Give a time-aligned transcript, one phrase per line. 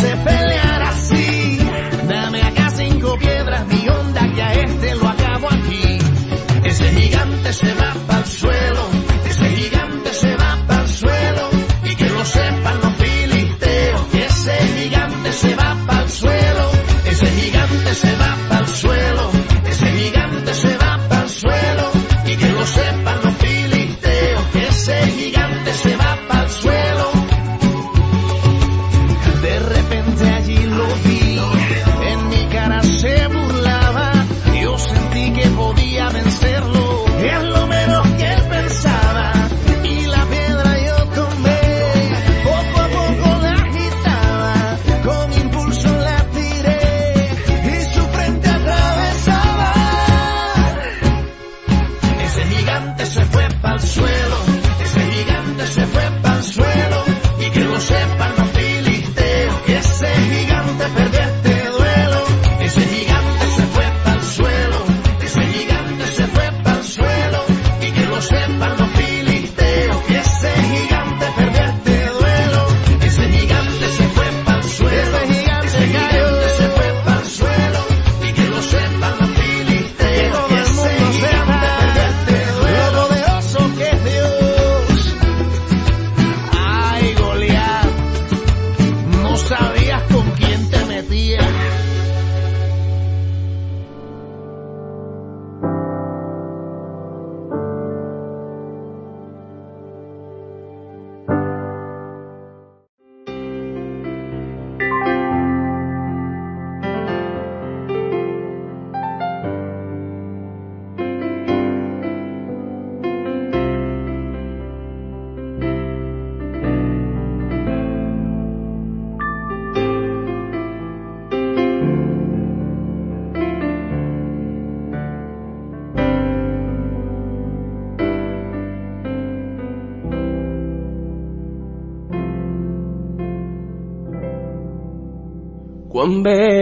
[0.00, 0.39] se ve.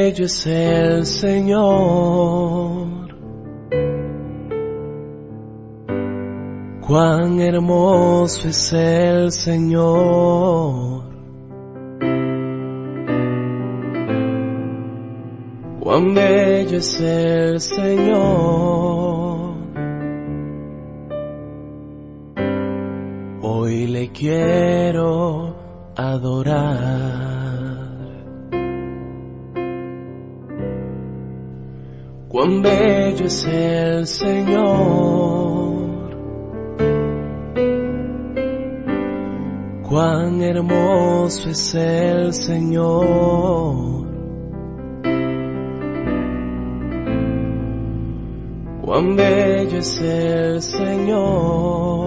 [0.09, 2.89] bello es el Señor.
[6.87, 11.03] Cuán hermoso es el Señor.
[15.81, 18.78] Cuán bello es el Señor.
[33.29, 35.19] el Señor.
[39.87, 44.07] Cuán hermoso es el Señor.
[48.83, 51.98] Cuán bello es el Señor.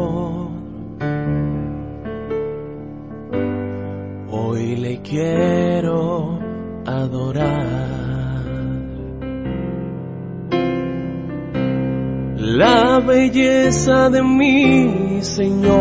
[13.22, 15.72] belleza de mi Señor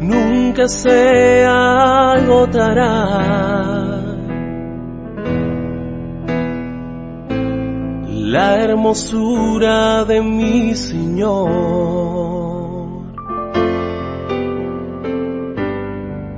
[0.00, 2.94] nunca se agotará.
[8.36, 11.48] La hermosura de mi Señor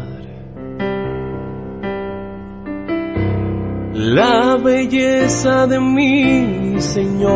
[3.99, 7.29] La belleza de mi Señor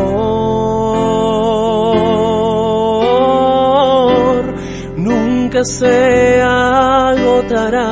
[4.96, 7.82] nunca se agotará.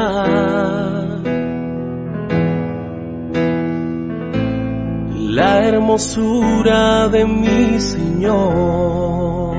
[5.19, 9.57] La hermosura de mi Señor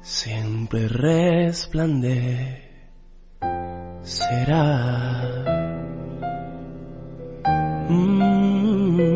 [0.00, 0.88] siempre
[4.02, 5.44] resplandecerá.
[7.88, 9.12] Mm.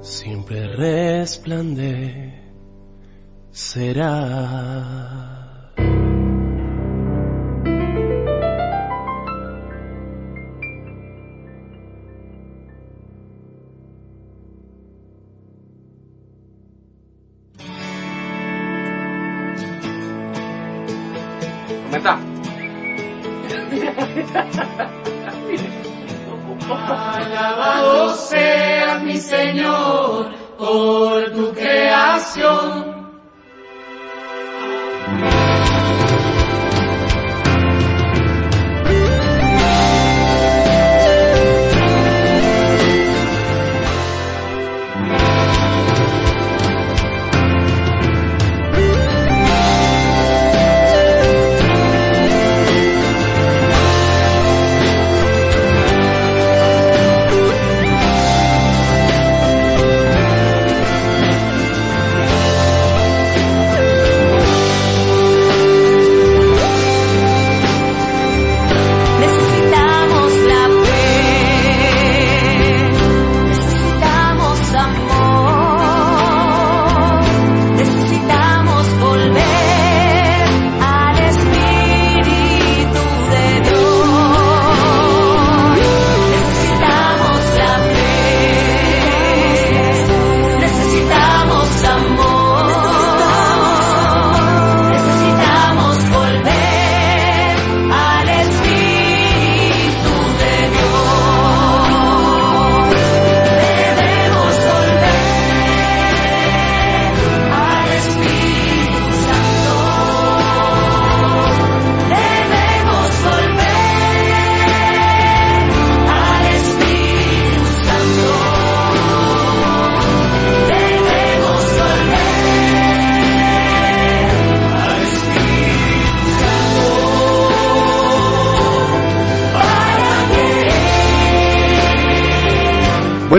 [0.00, 2.12] Siempre resplandecerá.
[4.62, 5.31] Comenta.
[26.70, 33.01] Alabado sea mi Señor por tu creación.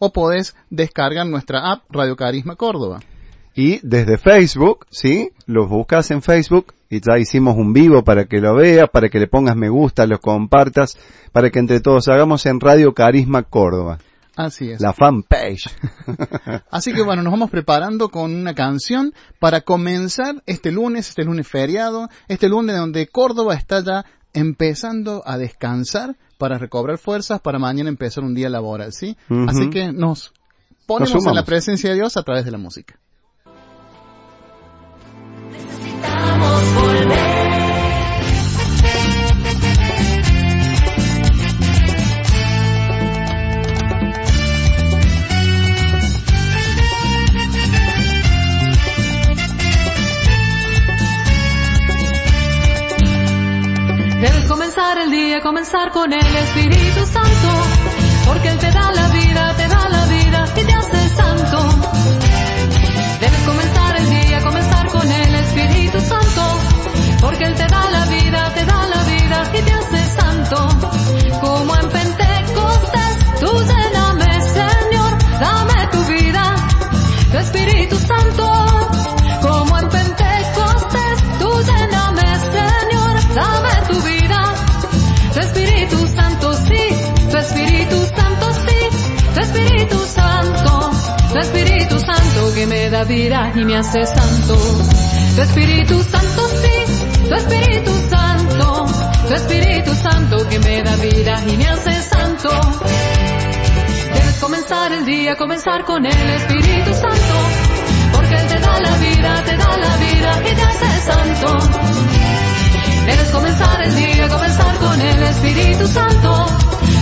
[0.06, 3.00] O podés descargar nuestra app Radio Carisma Córdoba.
[3.56, 5.32] Y desde Facebook, ¿sí?
[5.46, 9.18] Los buscas en Facebook y ya hicimos un vivo para que lo veas, para que
[9.18, 10.98] le pongas me gusta, lo compartas,
[11.32, 14.00] para que entre todos hagamos en Radio Carisma Córdoba.
[14.36, 14.82] Así es.
[14.82, 15.70] La fanpage.
[16.70, 21.48] Así que bueno, nos vamos preparando con una canción para comenzar este lunes, este lunes
[21.48, 27.88] feriado, este lunes donde Córdoba está ya empezando a descansar para recobrar fuerzas para mañana
[27.88, 29.16] empezar un día laboral, ¿sí?
[29.48, 30.34] Así que nos
[30.86, 33.00] ponemos en la presencia de Dios a través de la música.
[35.50, 36.83] Necesitamos
[55.34, 57.50] día, comenzar con el Espíritu Santo,
[58.28, 61.58] porque Él te da la vida, te da la vida y te hace santo.
[63.20, 66.42] Debes comenzar el día, comenzar con el Espíritu Santo,
[67.22, 67.93] porque Él te da la
[92.66, 94.56] me da vida y me hace santo.
[95.36, 98.86] Tu Espíritu Santo, sí, tu Espíritu Santo,
[99.28, 102.50] tu Espíritu Santo que me da vida y me hace santo.
[104.14, 107.36] Debes comenzar el día, comenzar con el Espíritu Santo,
[108.14, 111.58] porque Él te da la vida, te da la vida y te hace santo.
[113.06, 116.46] Debes comenzar el día, comenzar con el Espíritu Santo,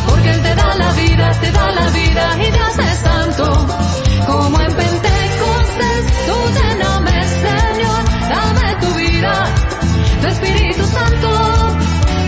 [0.08, 3.68] porque Él te da la vida, te da la vida y te hace santo.
[4.28, 4.76] Como en
[9.22, 11.30] tu Espíritu Santo.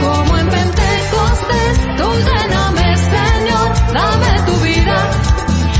[0.01, 5.11] Como en Pentecostés, tú lléname, Señor, dame tu vida,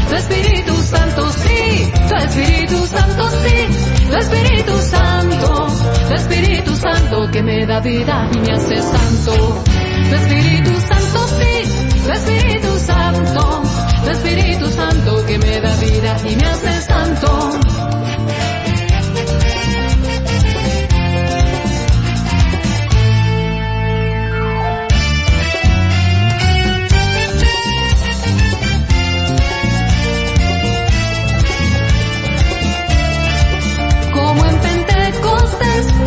[0.10, 5.68] tu Espíritu Santo, sí, tu Espíritu Santo, sí, tu Espíritu Santo,
[6.08, 9.64] tu Espíritu Santo que me da vida y me hace santo.
[10.10, 13.62] Tu Espíritu Santo, sí, tu Espíritu Santo,
[14.04, 17.60] tu Espíritu Santo que me da vida y me hace santo.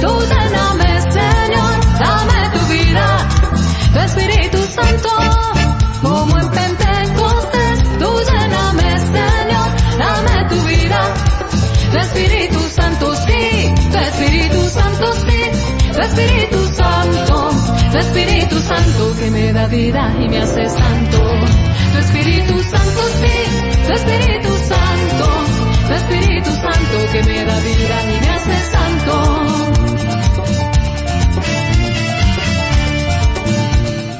[0.07, 3.29] Lléname, Señor, dame tu vida,
[3.93, 5.11] tu Espíritu Santo,
[6.01, 7.99] como en Pentecostés.
[7.99, 11.01] Tú lléname, Señor, dame tu vida,
[11.91, 15.41] tu Espíritu Santo, sí, tu Espíritu Santo, sí,
[15.93, 17.51] tu Espíritu Santo,
[17.91, 21.19] tu Espíritu Santo que me da vida y me hace santo.
[21.93, 25.27] Tu Espíritu Santo, sí, tu Espíritu Santo,
[25.89, 28.96] tu Espíritu Santo que me da vida y me hace santo.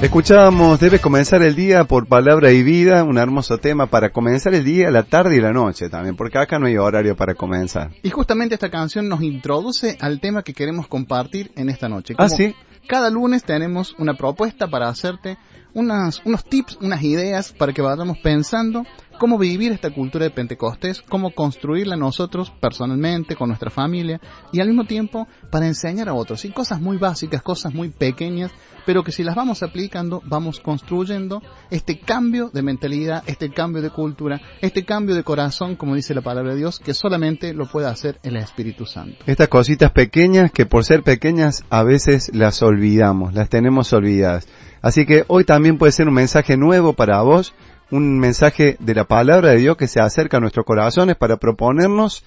[0.03, 4.63] Escuchábamos Debes comenzar el día por palabra y vida, un hermoso tema para comenzar el
[4.63, 7.93] día, la tarde y la noche también, porque acá no hay horario para comenzar.
[8.03, 12.13] Y justamente esta canción nos introduce al tema que queremos compartir en esta noche.
[12.19, 12.55] Ah, Como sí.
[12.87, 15.39] Cada lunes tenemos una propuesta para hacerte
[15.77, 18.85] unas, unos tips, unas ideas para que vayamos pensando
[19.19, 24.21] cómo vivir esta cultura de Pentecostés, cómo construirla nosotros personalmente, con nuestra familia,
[24.53, 26.45] y al mismo tiempo para enseñar a otros.
[26.45, 28.53] Y cosas muy básicas, cosas muy pequeñas,
[28.87, 33.91] pero que si las vamos aplicando, vamos construyendo este cambio de mentalidad, este cambio de
[33.91, 37.89] cultura, este cambio de corazón, como dice la palabra de Dios, que solamente lo puede
[37.89, 39.25] hacer el Espíritu Santo.
[39.27, 44.47] Estas cositas pequeñas que por ser pequeñas a veces las olvidamos, las tenemos olvidadas.
[44.87, 47.55] Así que hoy también puede ser un mensaje nuevo para vos,
[47.91, 52.23] un mensaje de la palabra de Dios que se acerca a nuestros corazones para proponernos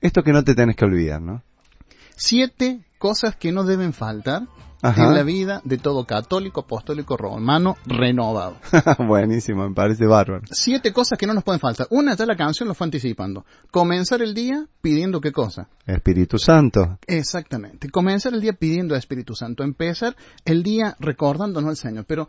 [0.00, 1.42] esto que no te tenés que olvidar, ¿no?
[2.16, 4.42] Siete cosas que no deben faltar
[4.82, 5.06] Ajá.
[5.06, 8.56] en la vida de todo católico, apostólico, romano, renovado.
[9.08, 10.42] Buenísimo, me parece bárbaro.
[10.50, 11.86] Siete cosas que no nos pueden faltar.
[11.90, 13.46] Una, ya la canción lo fue anticipando.
[13.70, 15.68] Comenzar el día pidiendo qué cosa.
[15.86, 16.98] Espíritu Santo.
[17.06, 17.88] Exactamente.
[17.90, 19.64] Comenzar el día pidiendo al Espíritu Santo.
[19.64, 20.14] Empezar
[20.44, 22.04] el día recordándonos al Señor.
[22.06, 22.28] Pero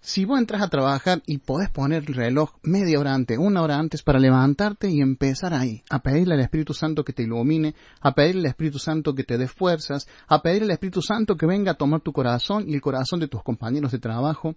[0.00, 3.76] si vos entras a trabajar y podés poner el reloj media hora antes, una hora
[3.76, 8.12] antes para levantarte y empezar ahí, a pedirle al Espíritu Santo que te ilumine, a
[8.12, 11.72] pedirle al Espíritu Santo que te dé fuerzas, a pedirle al Espíritu Santo que venga
[11.72, 14.54] a tomar tu corazón y el corazón de tus compañeros de trabajo.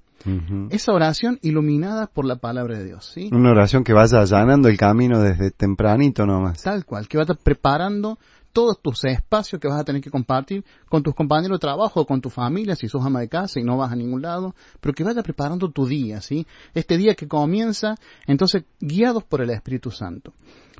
[0.69, 3.29] Esa oración iluminada por la palabra de Dios, ¿sí?
[3.31, 6.61] Una oración que vaya allanando el camino desde tempranito nomás.
[6.61, 8.19] Tal cual, que vas a estar preparando
[8.51, 12.21] todos tus espacios que vas a tener que compartir con tus compañeros de trabajo, con
[12.21, 15.03] tu familia, si sos ama de casa y no vas a ningún lado, pero que
[15.03, 16.45] vayas preparando tu día, ¿sí?
[16.73, 17.95] Este día que comienza,
[18.27, 20.33] entonces, guiados por el Espíritu Santo.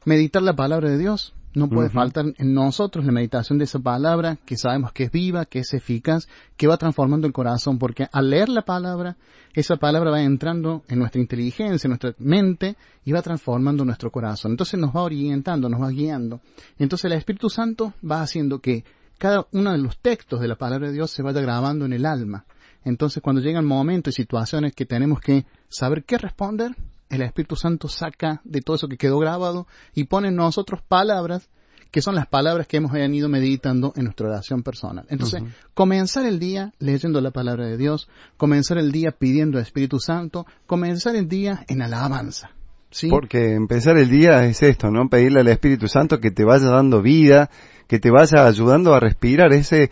[0.05, 1.33] Meditar la palabra de Dios.
[1.53, 5.45] No puede faltar en nosotros la meditación de esa palabra, que sabemos que es viva,
[5.45, 9.17] que es eficaz, que va transformando el corazón, porque al leer la palabra,
[9.53, 14.51] esa palabra va entrando en nuestra inteligencia, en nuestra mente, y va transformando nuestro corazón.
[14.51, 16.39] Entonces nos va orientando, nos va guiando.
[16.77, 18.83] Entonces el Espíritu Santo va haciendo que
[19.17, 22.05] cada uno de los textos de la palabra de Dios se vaya grabando en el
[22.05, 22.45] alma.
[22.85, 26.75] Entonces cuando llegan momentos y situaciones que tenemos que saber qué responder,
[27.09, 31.49] el Espíritu Santo saca de todo eso que quedó grabado y pone en nosotros palabras
[31.91, 35.05] que son las palabras que hemos venido meditando en nuestra oración personal.
[35.09, 35.41] Entonces,
[35.73, 40.45] comenzar el día leyendo la palabra de Dios, comenzar el día pidiendo al Espíritu Santo,
[40.67, 42.51] comenzar el día en alabanza.
[42.91, 43.09] ¿sí?
[43.09, 45.09] Porque empezar el día es esto, ¿no?
[45.09, 47.49] Pedirle al Espíritu Santo que te vaya dando vida,
[47.87, 49.89] que te vaya ayudando a respirar, ese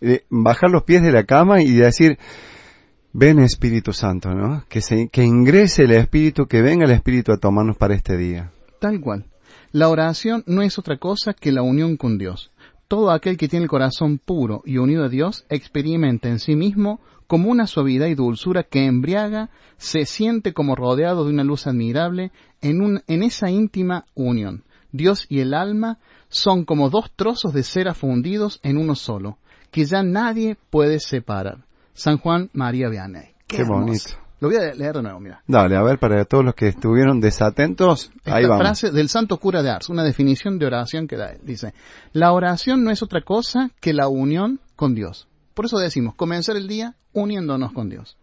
[0.00, 2.18] eh, bajar los pies de la cama y decir,
[3.18, 4.64] ven Espíritu Santo, ¿no?
[4.68, 8.52] Que, se, que ingrese el Espíritu, que venga el Espíritu a tomarnos para este día.
[8.78, 9.24] Tal cual.
[9.72, 12.50] La oración no es otra cosa que la unión con Dios.
[12.88, 17.00] Todo aquel que tiene el corazón puro y unido a Dios experimenta en sí mismo
[17.26, 22.32] como una suavidad y dulzura que embriaga, se siente como rodeado de una luz admirable
[22.60, 24.64] en, un, en esa íntima unión.
[24.92, 25.98] Dios y el alma
[26.28, 29.38] son como dos trozos de cera fundidos en uno solo,
[29.70, 31.65] que ya nadie puede separar.
[31.96, 33.34] San Juan María Vianney.
[33.46, 34.10] Qué bonito.
[34.38, 35.42] Lo voy a leer de nuevo, mira.
[35.46, 38.66] Dale, a ver, para todos los que estuvieron desatentos, ahí Esta vamos.
[38.66, 41.40] frase del santo cura de Ars, una definición de oración que da él.
[41.42, 41.72] Dice,
[42.12, 45.26] la oración no es otra cosa que la unión con Dios.
[45.54, 48.18] Por eso decimos, comenzar el día uniéndonos con Dios.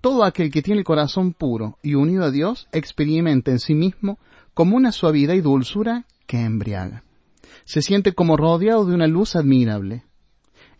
[0.00, 4.18] Todo aquel que tiene el corazón puro y unido a Dios experimenta en sí mismo
[4.54, 7.04] como una suavidad y dulzura que embriaga.
[7.66, 10.04] Se siente como rodeado de una luz admirable.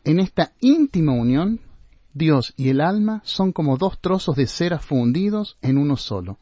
[0.04, 1.60] En esta íntima unión,
[2.12, 6.38] Dios y el alma son como dos trozos de cera fundidos en uno solo,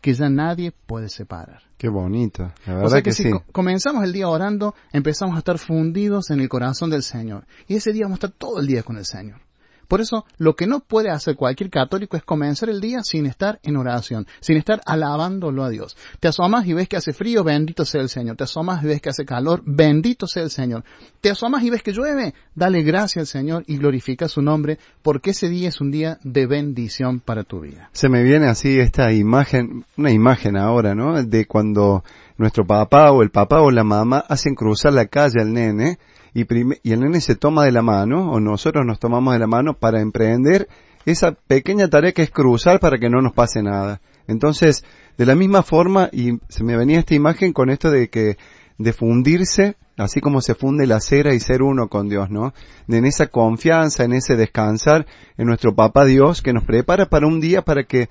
[0.00, 1.62] que ya nadie puede separar.
[1.78, 3.30] Qué bonito, la O verdad sea que, que, si sí.
[3.30, 7.46] co- comenzamos el día orando, empezamos a estar fundidos en el corazón del Señor.
[7.68, 9.40] Y ese día vamos a estar todo el día con el Señor.
[9.88, 13.58] Por eso, lo que no puede hacer cualquier católico es comenzar el día sin estar
[13.62, 15.96] en oración, sin estar alabándolo a Dios.
[16.20, 18.36] Te asomas y ves que hace frío, bendito sea el Señor.
[18.36, 20.84] Te asomas y ves que hace calor, bendito sea el Señor.
[21.20, 25.30] Te asomas y ves que llueve, dale gracias al Señor y glorifica su nombre, porque
[25.30, 27.90] ese día es un día de bendición para tu vida.
[27.92, 31.22] Se me viene así esta imagen, una imagen ahora, ¿no?
[31.22, 32.04] De cuando
[32.36, 35.98] nuestro papá o el papá o la mamá hacen cruzar la calle al nene
[36.34, 39.74] y, el nene se toma de la mano o nosotros nos tomamos de la mano
[39.74, 40.68] para emprender
[41.06, 44.00] esa pequeña tarea que es cruzar para que no nos pase nada.
[44.26, 44.84] Entonces,
[45.16, 48.36] de la misma forma, y se me venía esta imagen con esto de que
[48.78, 52.52] de fundirse así como se funde la cera y ser uno con Dios, ¿no?
[52.88, 57.40] En esa confianza, en ese descansar en nuestro Papá Dios que nos prepara para un
[57.40, 58.08] día para que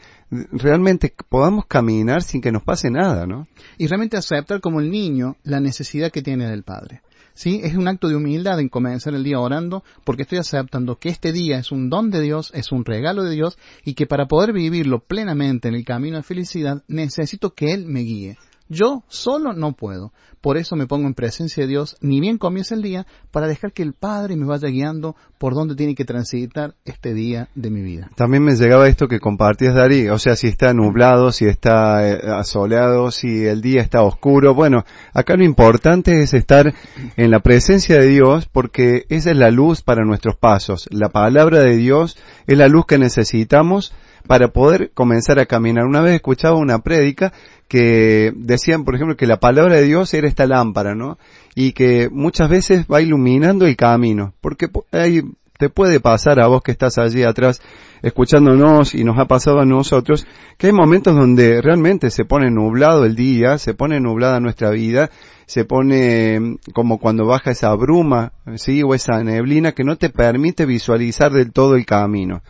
[0.51, 3.47] realmente podamos caminar sin que nos pase nada, ¿no?
[3.77, 7.01] Y realmente aceptar como el niño la necesidad que tiene del Padre.
[7.35, 7.61] ¿Sí?
[7.63, 11.31] Es un acto de humildad en comenzar el día orando porque estoy aceptando que este
[11.31, 14.53] día es un don de Dios, es un regalo de Dios y que para poder
[14.53, 18.37] vivirlo plenamente en el camino de felicidad necesito que Él me guíe.
[18.73, 20.11] Yo solo no puedo.
[20.41, 23.71] Por eso me pongo en presencia de Dios, ni bien comienza el día, para dejar
[23.71, 27.81] que el Padre me vaya guiando por donde tiene que transitar este día de mi
[27.81, 28.09] vida.
[28.15, 32.19] También me llegaba esto que compartías, Darí, o sea, si está nublado, si está eh,
[32.27, 34.53] asoleado, si el día está oscuro.
[34.53, 34.83] Bueno,
[35.13, 36.73] acá lo importante es estar
[37.15, 40.89] en la presencia de Dios porque esa es la luz para nuestros pasos.
[40.91, 43.93] La palabra de Dios es la luz que necesitamos
[44.27, 45.85] para poder comenzar a caminar.
[45.85, 47.33] Una vez escuchaba una prédica
[47.67, 51.17] que decían, por ejemplo, que la palabra de Dios era esta lámpara, ¿no?
[51.55, 55.21] Y que muchas veces va iluminando el camino, porque ahí
[55.57, 57.61] te puede pasar a vos que estás allí atrás
[58.01, 63.05] escuchándonos y nos ha pasado a nosotros que hay momentos donde realmente se pone nublado
[63.05, 65.09] el día, se pone nublada nuestra vida,
[65.45, 70.09] se pone mm, como cuando baja esa bruma, sí, o esa neblina que no te
[70.09, 72.41] permite visualizar del todo el camino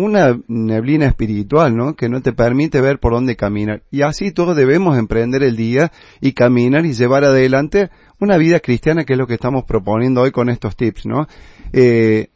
[0.00, 1.94] una neblina espiritual, ¿no?
[1.94, 3.82] Que no te permite ver por dónde caminar.
[3.90, 9.04] Y así todos debemos emprender el día y caminar y llevar adelante una vida cristiana
[9.04, 11.26] que es lo que estamos proponiendo hoy con estos tips, ¿no?
[11.72, 12.28] Eh,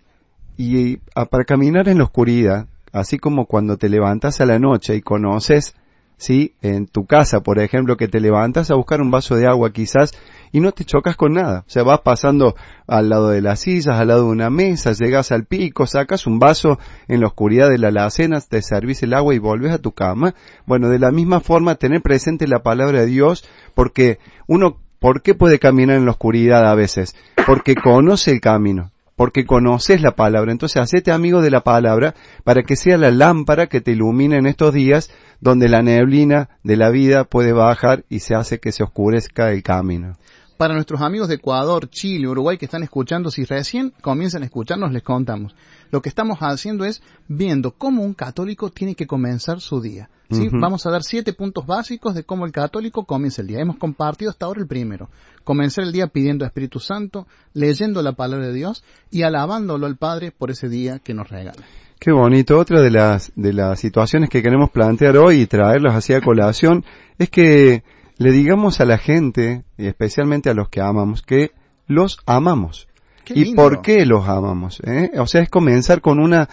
[0.57, 0.99] y
[1.31, 5.75] para caminar en la oscuridad, así como cuando te levantas a la noche y conoces
[6.17, 6.55] ¿sí?
[6.63, 10.13] En tu casa, por ejemplo, que te levantas a buscar un vaso de agua quizás
[10.55, 11.65] y no te chocas con nada.
[11.67, 12.55] O sea, vas pasando
[12.87, 16.39] al lado de las sillas, al lado de una mesa, llegas al pico, sacas un
[16.39, 19.91] vaso en la oscuridad de la alacena, te servís el agua y volves a tu
[19.91, 20.37] cama.
[20.65, 25.35] Bueno, de la misma forma, tener presente la palabra de Dios, porque uno, ¿por qué
[25.35, 27.17] puede caminar en la oscuridad a veces?
[27.49, 30.51] Porque conoce el camino porque conoces la palabra.
[30.51, 34.47] Entonces, hacete amigo de la palabra para que sea la lámpara que te ilumine en
[34.47, 35.09] estos días
[35.41, 39.63] donde la neblina de la vida puede bajar y se hace que se oscurezca el
[39.63, 40.17] camino.
[40.57, 44.93] Para nuestros amigos de Ecuador, Chile, Uruguay que están escuchando, si recién comienzan a escucharnos,
[44.93, 45.55] les contamos.
[45.91, 50.11] Lo que estamos haciendo es viendo cómo un católico tiene que comenzar su día.
[50.31, 50.49] ¿sí?
[50.53, 53.61] Vamos a dar siete puntos básicos de cómo el católico comienza el día.
[53.61, 55.09] Hemos compartido hasta ahora el primero.
[55.43, 59.97] Comenzar el día pidiendo a Espíritu Santo, leyendo la palabra de Dios y alabándolo al
[59.97, 61.65] Padre por ese día que nos regala.
[61.99, 62.59] Qué bonito.
[62.59, 66.85] Otra de las, de las situaciones que queremos plantear hoy y traerlas hacia colación
[67.19, 67.83] es que
[68.17, 71.53] le digamos a la gente, y especialmente a los que amamos, que
[71.87, 72.89] los amamos.
[73.27, 74.81] ¿Y por qué los amamos?
[74.85, 75.13] Eh?
[75.19, 76.49] O sea, es comenzar con una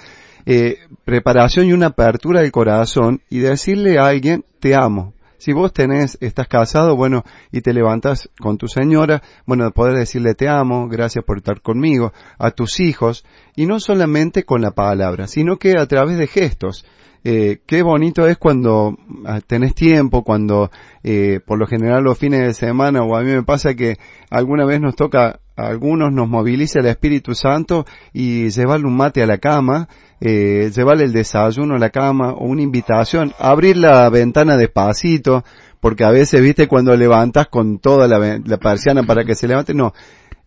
[0.45, 5.13] eh, preparación y una apertura del corazón y decirle a alguien, te amo.
[5.37, 10.35] Si vos tenés, estás casado, bueno, y te levantas con tu señora, bueno, poder decirle
[10.35, 15.27] te amo, gracias por estar conmigo, a tus hijos, y no solamente con la palabra,
[15.27, 16.85] sino que a través de gestos.
[17.23, 20.71] Eh, qué bonito es cuando ah, tenés tiempo, cuando
[21.03, 23.97] eh, por lo general los fines de semana o a mí me pasa que
[24.31, 29.21] alguna vez nos toca, a algunos nos moviliza el Espíritu Santo y llevarle un mate
[29.21, 29.87] a la cama,
[30.19, 35.43] eh, llevarle el desayuno a la cama o una invitación, abrir la ventana despacito,
[35.79, 39.73] porque a veces, viste, cuando levantas con toda la, la persiana para que se levante,
[39.75, 39.93] no,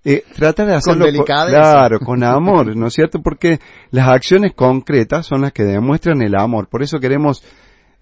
[0.05, 3.23] eh, trata de hacerlo con claro, con amor, ¿no es cierto?
[3.23, 3.59] Porque
[3.91, 6.69] las acciones concretas son las que demuestran el amor.
[6.69, 7.43] Por eso queremos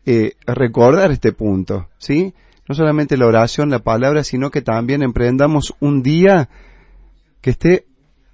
[0.04, 2.34] eh, recordar este punto, ¿sí?
[2.68, 6.48] No solamente la oración, la palabra, sino que también emprendamos un día
[7.40, 7.86] que esté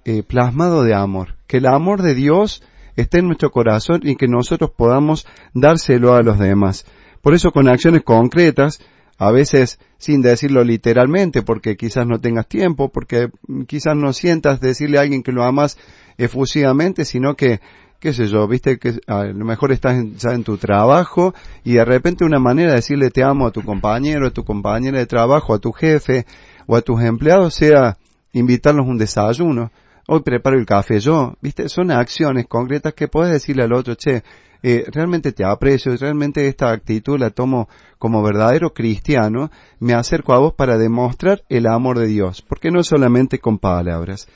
[0.05, 2.63] eh, plasmado de amor, que el amor de Dios
[2.95, 6.85] esté en nuestro corazón y que nosotros podamos dárselo a los demás.
[7.21, 8.79] Por eso con acciones concretas,
[9.19, 13.29] a veces sin decirlo literalmente, porque quizás no tengas tiempo, porque
[13.67, 15.77] quizás no sientas decirle a alguien que lo amas
[16.17, 17.59] efusivamente, sino que,
[17.99, 21.33] qué sé yo, viste que a lo mejor estás ya en tu trabajo
[21.65, 24.97] y de repente una manera de decirle te amo a tu compañero, a tu compañera
[24.97, 26.25] de trabajo, a tu jefe
[26.65, 27.97] o a tus empleados sea
[28.31, 29.69] invitarlos a un desayuno.
[30.07, 34.23] Hoy preparo el café yo, viste, son acciones concretas que puedes decirle al otro, che,
[34.61, 40.39] eh, realmente te aprecio, realmente esta actitud la tomo como verdadero cristiano, me acerco a
[40.39, 44.27] vos para demostrar el amor de Dios, porque no solamente con palabras.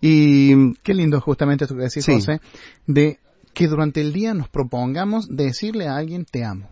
[0.00, 2.40] Y qué lindo justamente esto que decís, José,
[2.86, 3.18] de
[3.54, 6.70] que durante el día nos propongamos decirle a alguien te amo.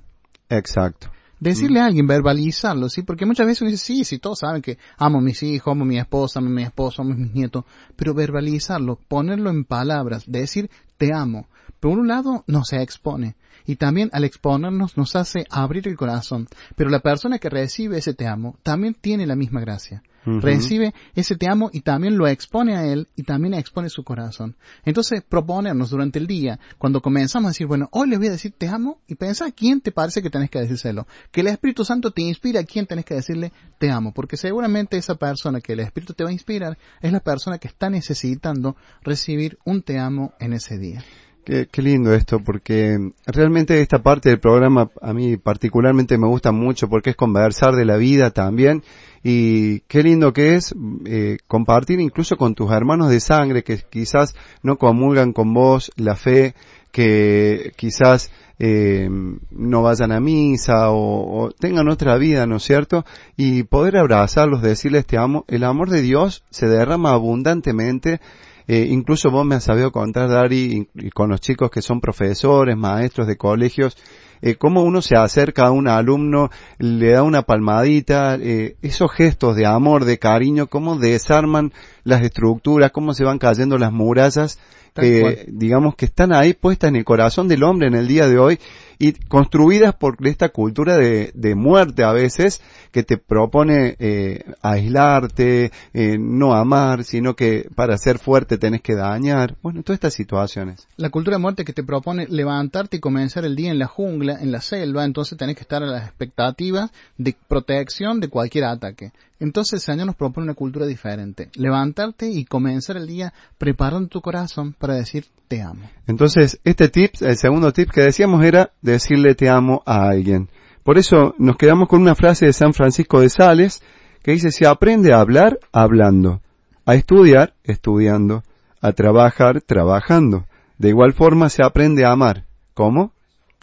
[0.48, 1.10] Exacto.
[1.38, 3.02] Decirle a alguien, verbalizarlo, ¿sí?
[3.02, 5.82] Porque muchas veces uno dice, sí, sí, todos saben que amo a mis hijos, amo
[5.82, 7.64] a mi esposa, amo a mi esposo, amo a mis nietos,
[7.94, 11.46] pero verbalizarlo, ponerlo en palabras, decir te amo,
[11.80, 13.36] por un lado no se expone
[13.66, 16.48] y también al exponernos nos hace abrir el corazón.
[16.76, 20.02] Pero la persona que recibe ese te amo también tiene la misma gracia.
[20.26, 24.56] Recibe ese te amo y también lo expone a él y también expone su corazón.
[24.84, 28.52] Entonces, proponernos durante el día, cuando comenzamos a decir, bueno, hoy le voy a decir
[28.58, 31.06] te amo y pensar a quién te parece que tenés que decírselo.
[31.30, 34.96] Que el Espíritu Santo te inspira a quién tenés que decirle te amo, porque seguramente
[34.96, 38.74] esa persona que el Espíritu te va a inspirar es la persona que está necesitando
[39.02, 41.04] recibir un te amo en ese día.
[41.46, 46.88] Qué, lindo esto, porque realmente esta parte del programa a mí particularmente me gusta mucho
[46.88, 48.82] porque es conversar de la vida también
[49.22, 54.34] y qué lindo que es eh, compartir incluso con tus hermanos de sangre que quizás
[54.64, 56.56] no comulgan con vos la fe,
[56.90, 59.08] que quizás eh,
[59.52, 63.04] no vayan a misa o, o tengan otra vida, ¿no es cierto?
[63.36, 68.20] Y poder abrazarlos, decirles te amo, el amor de Dios se derrama abundantemente
[68.68, 73.26] eh, incluso vos me has sabido contar, Dari, con los chicos que son profesores, maestros
[73.26, 73.96] de colegios,
[74.42, 79.56] eh, cómo uno se acerca a un alumno, le da una palmadita, eh, esos gestos
[79.56, 81.72] de amor, de cariño, cómo desarman
[82.04, 84.58] las estructuras, cómo se van cayendo las murallas,
[84.94, 85.38] cual.
[85.48, 88.58] digamos que están ahí puestas en el corazón del hombre en el día de hoy
[88.98, 92.60] y construidas por esta cultura de, de muerte a veces
[92.96, 98.94] que te propone eh, aislarte, eh, no amar, sino que para ser fuerte tenés que
[98.94, 99.56] dañar.
[99.62, 100.88] Bueno, todas estas situaciones.
[100.96, 104.38] La cultura de muerte que te propone levantarte y comenzar el día en la jungla,
[104.40, 109.12] en la selva, entonces tenés que estar a las expectativas de protección de cualquier ataque.
[109.38, 111.50] Entonces el Señor nos propone una cultura diferente.
[111.54, 115.88] Levantarte y comenzar el día preparando tu corazón para decir te amo.
[116.06, 120.48] Entonces, este tip, el segundo tip que decíamos era decirle te amo a alguien.
[120.82, 123.82] Por eso nos quedamos con una frase de San Francisco de Sales
[124.22, 126.40] que dice, se aprende a hablar hablando,
[126.84, 128.42] a estudiar estudiando,
[128.80, 130.46] a trabajar trabajando.
[130.78, 132.44] De igual forma se aprende a amar.
[132.74, 133.12] ¿Cómo?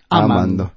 [0.09, 0.71] Amando.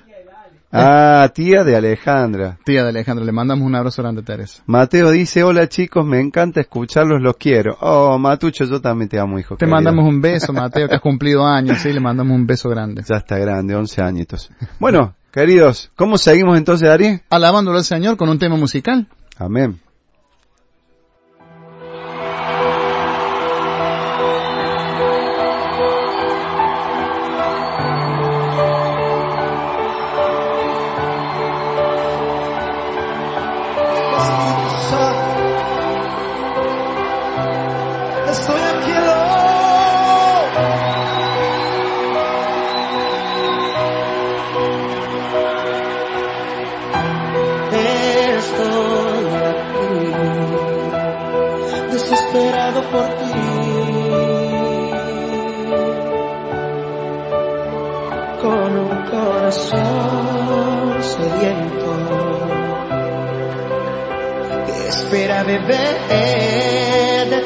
[0.76, 2.58] Ah, tía de Alejandra.
[2.66, 4.64] Tía de Alejandro, le mandamos un abrazo grande a Teresa.
[4.66, 7.78] Mateo dice, hola chicos, me encanta escucharlos, los quiero.
[7.82, 9.56] Oh, Matucho, yo también te amo, hijo.
[9.56, 9.76] Te querido.
[9.76, 13.04] mandamos un beso, Mateo, que has cumplido años, sí, le mandamos un beso grande.
[13.08, 14.50] Ya está grande, 11 añitos.
[14.80, 17.22] Bueno, queridos, ¿cómo seguimos entonces, Ari?
[17.30, 19.08] Alabándolo al Señor con un tema musical.
[19.38, 19.80] Amén.
[65.54, 67.44] לבעדתי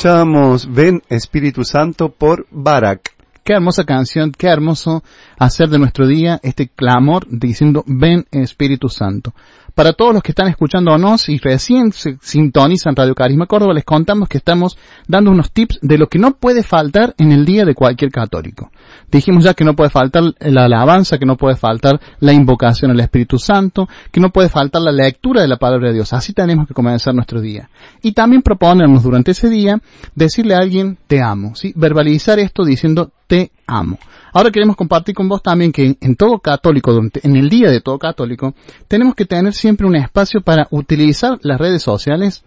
[0.00, 3.14] Escuchábamos Ven Espíritu Santo por Barak.
[3.44, 5.04] Qué hermosa canción, qué hermoso
[5.38, 9.34] hacer de nuestro día este clamor diciendo ven Espíritu Santo.
[9.80, 14.28] Para todos los que están escuchándonos y recién se sintonizan Radio Carisma Córdoba, les contamos
[14.28, 14.76] que estamos
[15.08, 18.70] dando unos tips de lo que no puede faltar en el día de cualquier católico.
[19.10, 23.00] Dijimos ya que no puede faltar la alabanza, que no puede faltar la invocación al
[23.00, 26.12] Espíritu Santo, que no puede faltar la lectura de la palabra de Dios.
[26.12, 27.70] Así tenemos que comenzar nuestro día.
[28.02, 29.80] Y también proponernos durante ese día
[30.14, 31.72] decirle a alguien te amo, ¿sí?
[31.74, 33.98] Verbalizar esto diciendo te amo.
[34.32, 37.98] Ahora queremos compartir con vos también que en todo católico, en el día de todo
[37.98, 38.54] católico,
[38.88, 42.44] tenemos que tener siempre un espacio para utilizar las redes sociales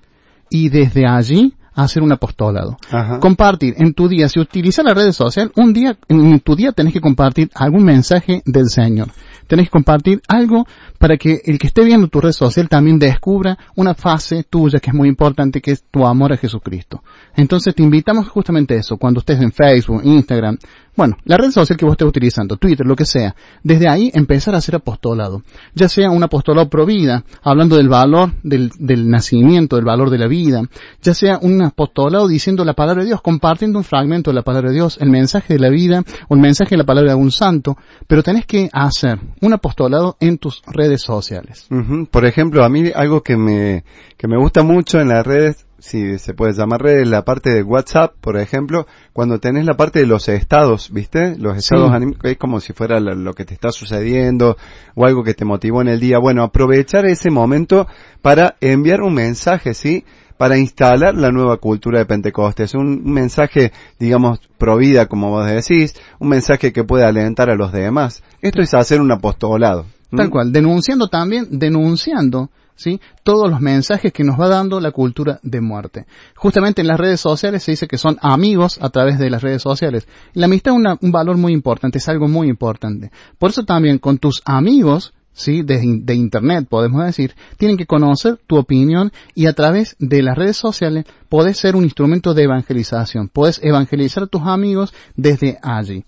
[0.49, 2.78] y desde allí hacer un apostolado.
[2.91, 3.19] Ajá.
[3.19, 6.93] Compartir en tu día, si utilizas las redes sociales, un día, en tu día tenés
[6.93, 9.09] que compartir algún mensaje del Señor.
[9.47, 10.65] Tenés que compartir algo
[10.97, 14.89] para que el que esté viendo tu red social también descubra una fase tuya que
[14.89, 17.03] es muy importante, que es tu amor a Jesucristo.
[17.36, 20.57] Entonces te invitamos justamente a eso, cuando estés en Facebook, Instagram,
[20.95, 24.53] bueno, la red social que vos estés utilizando, Twitter, lo que sea, desde ahí empezar
[24.53, 25.41] a hacer apostolado.
[25.74, 30.19] Ya sea un apostolado pro vida, hablando del valor del, del nacimiento, del valor de
[30.19, 30.61] la vida,
[31.01, 34.70] ya sea un apostolado diciendo la palabra de Dios, compartiendo un fragmento de la palabra
[34.70, 37.78] de Dios, el mensaje de la vida el mensaje de la palabra de algún santo,
[38.07, 41.68] pero tenés que hacer un apostolado en tus redes sociales.
[41.70, 42.07] Ujú.
[42.09, 43.84] Por ejemplo, a mí algo que me,
[44.18, 47.61] que me gusta mucho en las redes, si se puede llamar redes, la parte de
[47.61, 51.36] WhatsApp, por ejemplo, cuando tenés la parte de los estados, ¿viste?
[51.38, 51.95] Los estados Sí.
[51.95, 54.55] anímicos, es como si fuera lo, lo que te está sucediendo
[54.95, 56.20] o algo que te motivó en el día.
[56.20, 57.86] Bueno, aprovechar ese momento
[58.22, 60.05] para enviar un mensaje, ¿sí?
[60.38, 62.73] Para instalar la nueva cultura de Pentecostes.
[62.73, 67.55] Un, un mensaje, digamos, pro vida, como vos decís, un mensaje que puede alentar a
[67.55, 68.23] los demás.
[68.41, 69.86] Esto es hacer un apostolado.
[70.15, 73.01] Tal cual, denunciando también, denunciando, ¿sí?
[73.23, 76.05] Todos los mensajes que nos va dando la cultura de muerte.
[76.36, 79.63] Justamente en las redes sociales se dice que son amigos a través de las redes
[79.63, 80.07] sociales.
[80.34, 83.09] La amistad es una- un valor muy importante, es algo muy importante.
[83.39, 85.61] Por eso también con tus amigos, ¿sí?
[85.61, 90.38] De, de internet, podemos decir, tienen que conocer tu opinión y a través de las
[90.38, 93.29] redes sociales podés ser un instrumento de evangelización.
[93.29, 96.03] Podés evangelizar a tus amigos desde allí.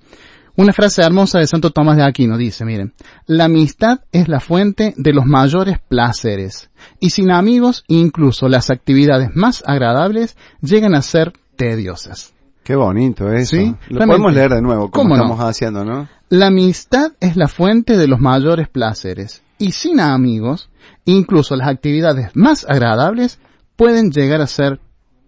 [0.57, 2.93] Una frase hermosa de Santo Tomás de Aquino dice, miren,
[3.25, 6.69] la amistad es la fuente de los mayores placeres,
[7.01, 12.33] y sin amigos incluso las actividades más agradables llegan a ser tediosas.
[12.63, 13.57] Qué bonito eso.
[13.57, 14.05] Sí, Lo realmente.
[14.07, 16.07] podemos leer de nuevo, como estamos haciendo, ¿no?
[16.29, 20.69] La amistad es la fuente de los mayores placeres, y sin amigos
[21.05, 23.37] incluso las actividades más agradables
[23.75, 24.79] pueden llegar a ser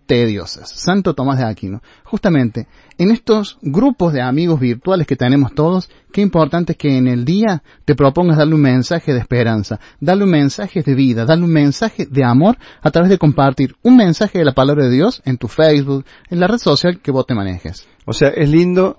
[0.07, 0.71] tediosas.
[0.71, 1.83] Santo Tomás de Aquino.
[2.03, 2.67] Justamente,
[2.97, 7.25] en estos grupos de amigos virtuales que tenemos todos, qué importante es que en el
[7.25, 11.53] día te propongas darle un mensaje de esperanza, darle un mensaje de vida, darle un
[11.53, 15.37] mensaje de amor a través de compartir un mensaje de la palabra de Dios en
[15.37, 17.85] tu Facebook, en la red social que vos te manejes.
[18.05, 18.97] O sea, es lindo,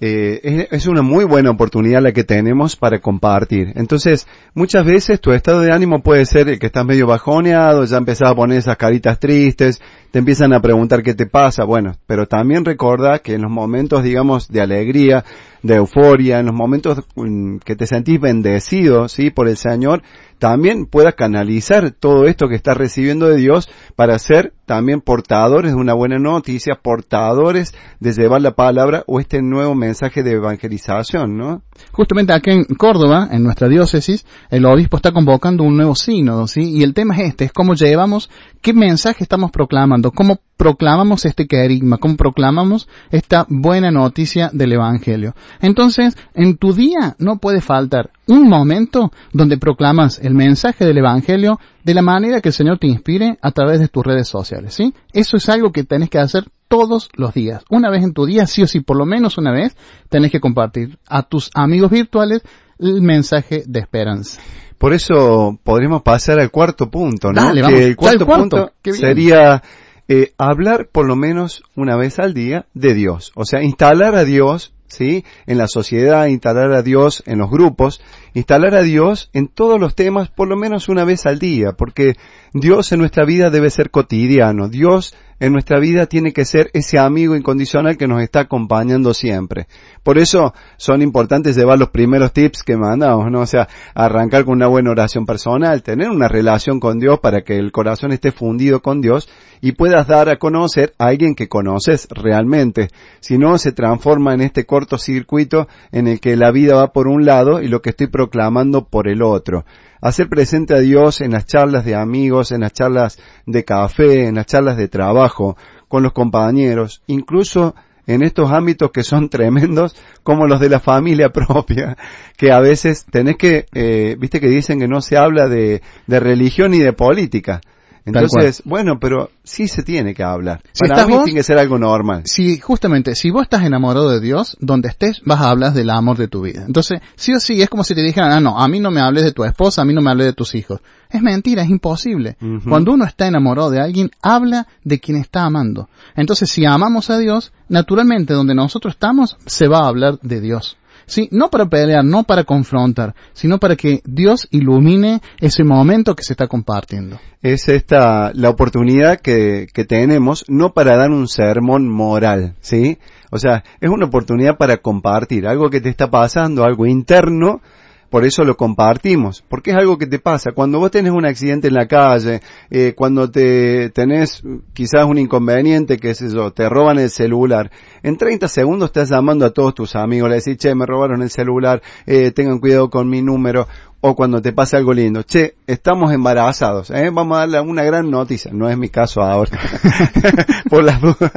[0.00, 3.72] eh, es, una muy buena oportunidad la que tenemos para compartir.
[3.74, 8.30] Entonces, muchas veces tu estado de ánimo puede ser que estás medio bajoneado, ya empezás
[8.30, 9.80] a poner esas caritas tristes,
[10.12, 14.04] te empiezan a preguntar qué te pasa, bueno, pero también recordá que en los momentos,
[14.04, 15.24] digamos, de alegría,
[15.62, 20.02] de euforia, en los momentos mm, que te sentís bendecido, sí, por el Señor,
[20.38, 25.78] también puedas canalizar todo esto que estás recibiendo de Dios para ser también portadores de
[25.78, 31.62] una buena noticia, portadores de llevar la palabra o este nuevo mensaje de evangelización, ¿no?
[31.92, 36.60] Justamente acá en Córdoba, en nuestra diócesis, el obispo está convocando un nuevo sínodo, ¿sí?
[36.60, 38.30] Y el tema es este, es cómo llevamos,
[38.60, 45.34] qué mensaje estamos proclamando, cómo proclamamos este querigma, cómo proclamamos esta buena noticia del Evangelio.
[45.60, 51.58] Entonces, en tu día no puede faltar un momento donde proclamas el mensaje del Evangelio
[51.82, 54.92] de la manera que el Señor te inspire a través de tus redes sociales, ¿sí?
[55.12, 57.64] Eso es algo que tenés que hacer todos los días.
[57.70, 59.74] Una vez en tu día, sí o sí, por lo menos una vez,
[60.10, 62.42] tenés que compartir a tus amigos virtuales
[62.78, 64.40] el mensaje de esperanza.
[64.76, 67.42] Por eso podríamos pasar al cuarto punto, ¿no?
[67.42, 67.80] Dale, que vamos.
[67.80, 68.72] el cuarto, el cuarto.
[68.82, 69.62] punto sería
[70.08, 73.32] eh, hablar por lo menos una vez al día de Dios.
[73.34, 75.24] O sea, instalar a Dios, ¿sí?
[75.46, 78.02] En la sociedad, instalar a Dios en los grupos
[78.34, 82.14] instalar a Dios en todos los temas por lo menos una vez al día, porque
[82.52, 84.68] Dios en nuestra vida debe ser cotidiano.
[84.68, 89.68] Dios en nuestra vida tiene que ser ese amigo incondicional que nos está acompañando siempre.
[90.02, 93.40] Por eso son importantes llevar los primeros tips que mandamos, ¿no?
[93.40, 97.56] O sea, arrancar con una buena oración personal, tener una relación con Dios para que
[97.56, 99.28] el corazón esté fundido con Dios
[99.60, 102.88] y puedas dar a conocer a alguien que conoces realmente.
[103.20, 107.24] Si no, se transforma en este cortocircuito en el que la vida va por un
[107.24, 109.64] lado y lo que estoy proclamando por el otro
[110.00, 114.34] hacer presente a Dios en las charlas de amigos, en las charlas de café, en
[114.34, 115.56] las charlas de trabajo,
[115.86, 117.76] con los compañeros, incluso
[118.08, 119.94] en estos ámbitos que son tremendos,
[120.24, 121.96] como los de la familia propia,
[122.36, 126.20] que a veces tenés que, eh, viste que dicen que no se habla de, de
[126.20, 127.60] religión ni de política.
[128.08, 130.60] Entonces, bueno, pero sí se tiene que hablar.
[130.72, 132.22] Si Para estás mí vos- tiene que ser algo normal.
[132.24, 136.16] Si, justamente, si vos estás enamorado de Dios, donde estés, vas a hablar del amor
[136.16, 136.64] de tu vida.
[136.66, 139.00] Entonces, sí o sí, es como si te dijeran, ah, no, a mí no me
[139.00, 140.80] hables de tu esposa, a mí no me hables de tus hijos.
[141.10, 142.36] Es mentira, es imposible.
[142.68, 145.88] Cuando uno está enamorado de alguien, habla de quien está amando.
[146.16, 150.76] Entonces, si amamos a Dios, naturalmente, donde nosotros estamos, se va a hablar de Dios.
[151.08, 156.22] Sí, no para pelear, no para confrontar, sino para que Dios ilumine ese momento que
[156.22, 157.18] se está compartiendo.
[157.42, 162.98] es esta la oportunidad que, que tenemos no para dar un sermón moral, ¿sí?
[163.30, 167.62] O sea, es una oportunidad para compartir algo que te está pasando, algo interno,
[168.10, 170.52] por eso lo compartimos, porque es algo que te pasa.
[170.52, 172.40] Cuando vos tenés un accidente en la calle,
[172.70, 174.42] eh, cuando te tenés
[174.72, 177.70] quizás un inconveniente, qué sé yo, te roban el celular,
[178.02, 181.30] en 30 segundos estás llamando a todos tus amigos, le decís, che, me robaron el
[181.30, 183.66] celular, eh, tengan cuidado con mi número,
[184.00, 187.10] o cuando te pasa algo lindo, che, estamos embarazados, ¿eh?
[187.12, 189.58] vamos a darle una gran noticia, no es mi caso ahora,
[190.70, 191.32] por las dudas,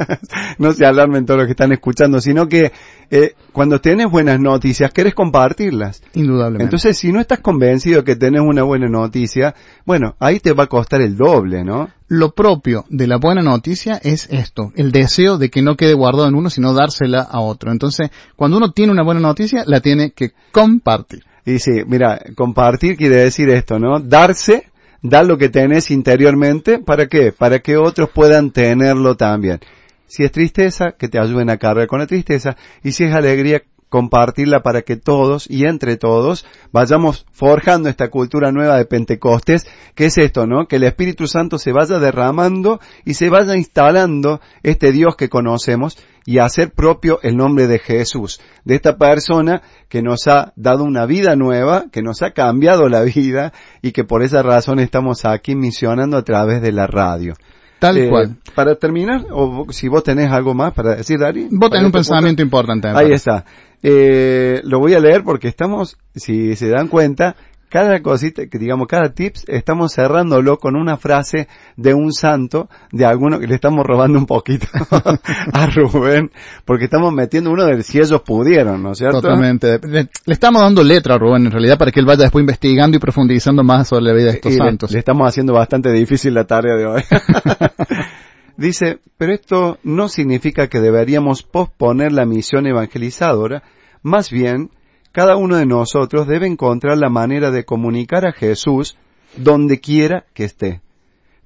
[0.58, 2.70] no se alarmen todos los que están escuchando, sino que
[3.10, 6.02] eh, cuando tenés buenas noticias, querés compartirlas.
[6.14, 6.64] Indudablemente.
[6.64, 9.54] Entonces, si no estás convencido que tenés una buena noticia,
[9.84, 11.90] bueno, ahí te va a costar el doble, ¿no?
[12.12, 16.28] lo propio de la buena noticia es esto, el deseo de que no quede guardado
[16.28, 17.72] en uno, sino dársela a otro.
[17.72, 21.24] Entonces, cuando uno tiene una buena noticia, la tiene que compartir.
[21.44, 23.98] Y sí, mira, compartir quiere decir esto, ¿no?
[23.98, 24.68] Darse,
[25.02, 27.32] dar lo que tenés interiormente, ¿para qué?
[27.32, 29.60] Para que otros puedan tenerlo también.
[30.06, 33.62] Si es tristeza, que te ayuden a cargar con la tristeza, y si es alegría,
[33.92, 40.06] compartirla para que todos y entre todos vayamos forjando esta cultura nueva de Pentecostés, que
[40.06, 40.66] es esto, ¿no?
[40.66, 45.98] Que el Espíritu Santo se vaya derramando y se vaya instalando este Dios que conocemos
[46.24, 51.04] y hacer propio el nombre de Jesús, de esta persona que nos ha dado una
[51.04, 55.54] vida nueva, que nos ha cambiado la vida y que por esa razón estamos aquí
[55.54, 57.34] misionando a través de la radio.
[57.82, 58.36] Tal Eh, cual.
[58.54, 61.48] Para terminar, o si vos tenés algo más para decir, Dari.
[61.50, 61.98] Vos tenés un este punto.
[61.98, 62.92] pensamiento importante.
[62.92, 63.44] me Ahí está.
[63.82, 67.34] Eh, lo voy a leer porque estamos, si se dan cuenta,
[67.72, 73.06] cada cosita, que digamos, cada tips, estamos cerrándolo con una frase de un santo, de
[73.06, 74.66] alguno que le estamos robando un poquito
[75.54, 76.30] a Rubén,
[76.66, 79.22] porque estamos metiendo uno del si ellos pudieron, ¿no es cierto?
[79.22, 79.78] Totalmente.
[79.88, 82.98] Le, le estamos dando letra a Rubén, en realidad, para que él vaya después investigando
[82.98, 84.92] y profundizando más sobre la vida de estos Y le- santos.
[84.92, 87.02] Le, estamos haciendo bastante difícil la tarea de hoy.
[88.56, 93.62] Dice, pero esto no significa que deberíamos posponer la misión evangelizadora,
[94.02, 94.70] más bien,
[95.12, 98.96] cada uno de nosotros debe encontrar la manera de comunicar a Jesús
[99.36, 100.80] donde quiera que esté.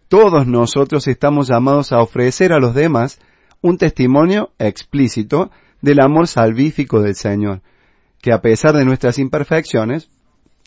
[0.09, 3.19] Todos nosotros estamos llamados a ofrecer a los demás
[3.61, 5.51] un testimonio explícito
[5.83, 7.61] del amor salvífico del Señor,
[8.23, 10.09] que a pesar de nuestras imperfecciones,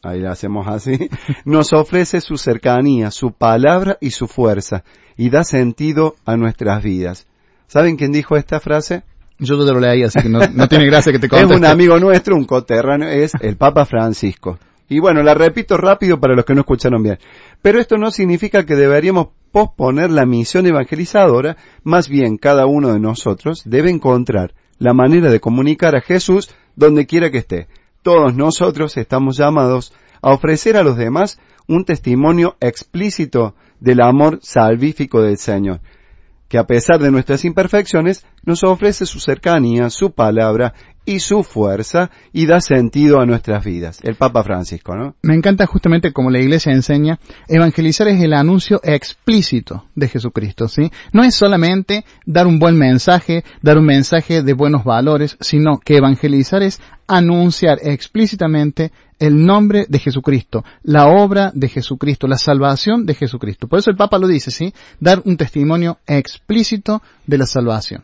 [0.03, 1.09] ahí la hacemos así,
[1.45, 4.83] nos ofrece su cercanía, su palabra y su fuerza,
[5.15, 7.27] y da sentido a nuestras vidas.
[7.67, 9.03] ¿Saben quién dijo esta frase?
[9.39, 11.55] Yo te lo leí, así que no, no tiene gracia que te Es conteste.
[11.55, 14.59] un amigo nuestro, un coterráneo, es el Papa Francisco.
[14.89, 17.19] Y bueno, la repito rápido para los que no escucharon bien.
[17.61, 22.99] Pero esto no significa que deberíamos posponer la misión evangelizadora, más bien cada uno de
[22.99, 27.67] nosotros debe encontrar la manera de comunicar a Jesús donde quiera que esté.
[28.01, 35.21] Todos nosotros estamos llamados a ofrecer a los demás un testimonio explícito del amor salvífico
[35.21, 35.81] del Señor
[36.49, 40.73] que a pesar de nuestras imperfecciones nos ofrece su cercanía, su palabra
[41.05, 43.99] y su fuerza y da sentido a nuestras vidas.
[44.03, 45.15] El Papa Francisco, ¿no?
[45.21, 50.91] Me encanta justamente como la iglesia enseña, evangelizar es el anuncio explícito de Jesucristo, ¿sí?
[51.13, 55.97] No es solamente dar un buen mensaje, dar un mensaje de buenos valores, sino que
[55.97, 63.13] evangelizar es anunciar explícitamente el nombre de Jesucristo, la obra de Jesucristo, la salvación de
[63.13, 63.67] Jesucristo.
[63.67, 64.73] Por eso el Papa lo dice, ¿sí?
[64.99, 68.03] Dar un testimonio explícito de la salvación.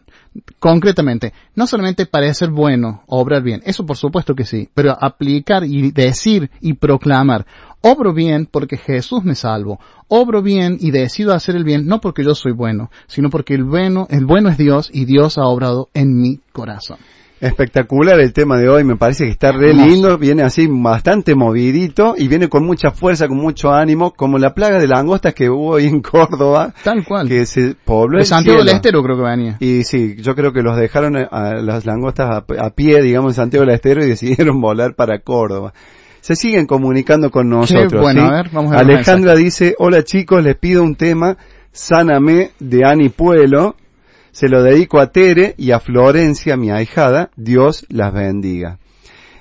[0.59, 5.91] Concretamente, no solamente parecer bueno, obrar bien, eso por supuesto que sí, pero aplicar y
[5.91, 7.45] decir y proclamar,
[7.79, 12.23] obro bien porque Jesús me salvo, obro bien y decido hacer el bien no porque
[12.23, 15.87] yo soy bueno, sino porque el bueno, el bueno es Dios y Dios ha obrado
[15.93, 16.97] en mi corazón.
[17.41, 22.15] Espectacular el tema de hoy, me parece que está re lindo, viene así bastante movidito
[22.17, 25.75] y viene con mucha fuerza, con mucho ánimo, como la plaga de langostas que hubo
[25.75, 27.27] ahí en Córdoba, Tal cual.
[27.27, 28.69] que se pobló de el Santiago del.
[28.69, 29.57] Estero creo que venía.
[29.59, 33.35] Y sí, yo creo que los dejaron a, las langostas a, a pie, digamos, en
[33.35, 35.73] Santiago del Estero y decidieron volar para Córdoba.
[36.21, 38.01] Se siguen comunicando con nosotros.
[38.01, 38.27] bueno, ¿sí?
[38.27, 41.37] a ver, vamos a ver Alejandra dice, hola chicos, les pido un tema,
[41.71, 43.75] Sáname, de Ani Puelo.
[44.35, 47.29] Se lo dedico a Tere y a Florencia, mi ahijada.
[47.37, 48.79] Dios las bendiga.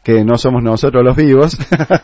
[0.09, 1.55] que no somos nosotros los vivos.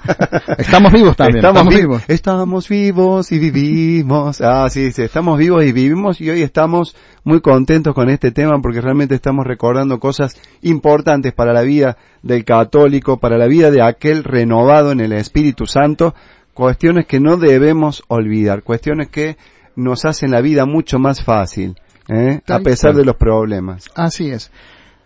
[0.59, 2.03] Estamos vivos también, estamos vi- vivos.
[2.07, 4.43] Estamos vivos y vivimos.
[4.43, 6.95] Ah, sí, sí, estamos vivos y vivimos y hoy estamos
[7.25, 12.45] muy contentos con este tema porque realmente estamos recordando cosas importantes para la vida del
[12.45, 16.15] católico, para la vida de aquel renovado en el Espíritu Santo,
[16.53, 19.39] cuestiones que no debemos olvidar, cuestiones que
[19.77, 21.77] nos hacen la vida mucho más fácil,
[22.09, 22.41] ¿eh?
[22.49, 23.87] a pesar de los problemas.
[23.95, 24.51] Así es.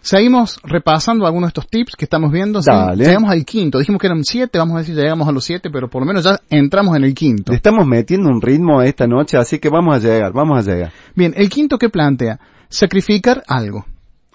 [0.01, 2.61] Seguimos repasando algunos de estos tips que estamos viendo.
[2.61, 3.05] Dale.
[3.05, 3.78] Llegamos al quinto.
[3.78, 6.24] Dijimos que eran siete, vamos a decir llegamos a los siete, pero por lo menos
[6.24, 7.53] ya entramos en el quinto.
[7.53, 10.92] Le estamos metiendo un ritmo esta noche, así que vamos a llegar, vamos a llegar.
[11.14, 12.38] Bien, el quinto que plantea,
[12.68, 13.84] sacrificar algo.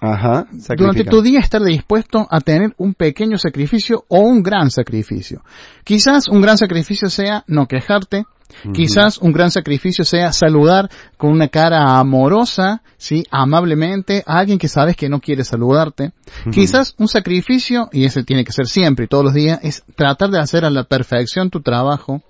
[0.00, 1.10] Ajá, Durante sacrifica.
[1.10, 5.42] tu día estar dispuesto a tener un pequeño sacrificio o un gran sacrificio.
[5.82, 8.24] Quizás un gran sacrificio sea no quejarte,
[8.72, 14.68] quizás un gran sacrificio sea saludar con una cara amorosa, sí, amablemente a alguien que
[14.68, 16.12] sabes que no quiere saludarte.
[16.50, 20.30] Quizás un sacrificio, y ese tiene que ser siempre y todos los días, es tratar
[20.30, 22.22] de hacer a la perfección tu trabajo.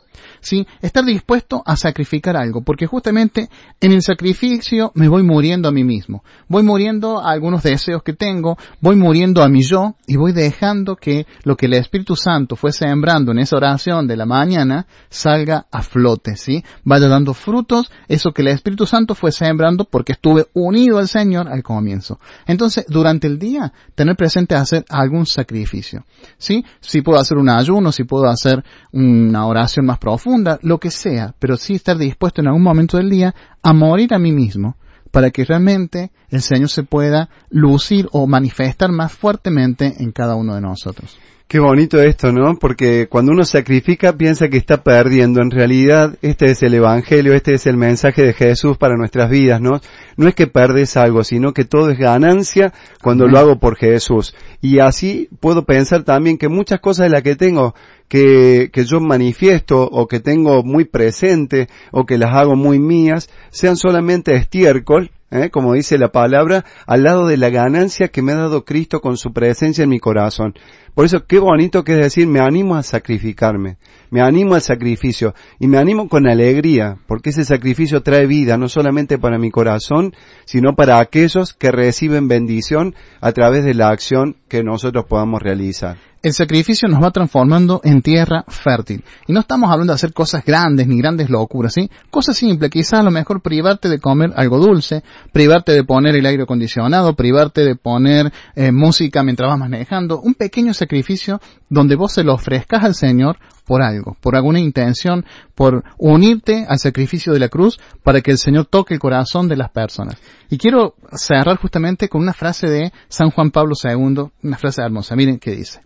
[0.45, 0.67] ¿Sí?
[0.83, 3.49] Estar dispuesto a sacrificar algo, porque justamente
[3.81, 8.13] en el sacrificio me voy muriendo a mí mismo, voy muriendo a algunos deseos que
[8.13, 12.57] tengo, voy muriendo a mi yo y voy dejando que lo que el Espíritu Santo
[12.57, 16.63] fue sembrando en esa oración de la mañana salga a flote, ¿sí?
[16.85, 21.49] Vaya dando frutos, eso que el Espíritu Santo fue sembrando porque estuve unido al Señor
[21.49, 22.21] al comienzo.
[22.47, 26.05] Entonces, durante el día, tener presente hacer algún sacrificio,
[26.37, 26.65] ¿sí?
[26.81, 31.35] Si puedo hacer un ayuno, si puedo hacer una oración más profunda, lo que sea,
[31.39, 34.77] pero sí estar dispuesto en algún momento del día a morir a mí mismo
[35.11, 40.57] para que realmente el Señor se pueda lucir o manifestar más fuertemente en cada uno
[40.57, 41.17] de nosotros.
[41.55, 42.57] Qué bonito esto, ¿no?
[42.57, 45.41] Porque cuando uno sacrifica piensa que está perdiendo.
[45.41, 49.61] En realidad, este es el Evangelio, este es el mensaje de Jesús para nuestras vidas,
[49.61, 49.81] ¿no?
[50.17, 54.35] No es que perdes algo, sino que todo es ganancia cuando lo hago por Jesús.
[54.61, 57.77] Y así puedo pensar también que muchas cosas de las que tengo,
[58.09, 63.31] que, que yo manifiesto o que tengo muy presente o que las hago muy mías,
[63.51, 65.51] sean solamente estiércol, ¿eh?
[65.51, 69.17] como dice la palabra, al lado de la ganancia que me ha dado Cristo con
[69.17, 70.55] su presencia en mi corazón.
[70.95, 73.79] Por eso qué bonito que es decir, me animo a sacrificarme,
[74.11, 78.69] me animo al sacrificio y me animo con alegría, porque ese sacrificio trae vida no
[78.69, 80.15] solamente para mi corazón,
[80.45, 85.97] sino para aquellos que reciben bendición a través de la acción que nosotros podamos realizar.
[86.25, 89.05] El sacrificio nos va transformando en tierra fértil.
[89.27, 91.91] Y no estamos hablando de hacer cosas grandes ni grandes locuras, ¿sí?
[92.11, 96.25] Cosas simples, quizás a lo mejor privarte de comer algo dulce, privarte de poner el
[96.25, 102.13] aire acondicionado, privarte de poner eh, música mientras vas manejando, un pequeño sacrificio donde vos
[102.13, 107.39] se lo ofrezcas al Señor por algo, por alguna intención, por unirte al sacrificio de
[107.39, 110.17] la cruz para que el Señor toque el corazón de las personas.
[110.49, 115.17] Y quiero cerrar justamente con una frase de San Juan Pablo II, una frase hermosa.
[115.17, 115.83] Miren qué dice.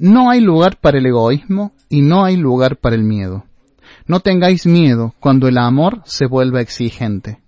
[0.00, 3.44] No hay lugar para el egoísmo y no hay lugar para el miedo.
[4.06, 7.40] No tengáis miedo cuando el amor se vuelva exigente.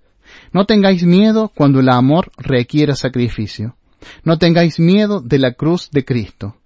[0.53, 3.75] No tengáis miedo cuando el amor requiera sacrificio.
[4.23, 6.57] No tengáis miedo de la cruz de Cristo.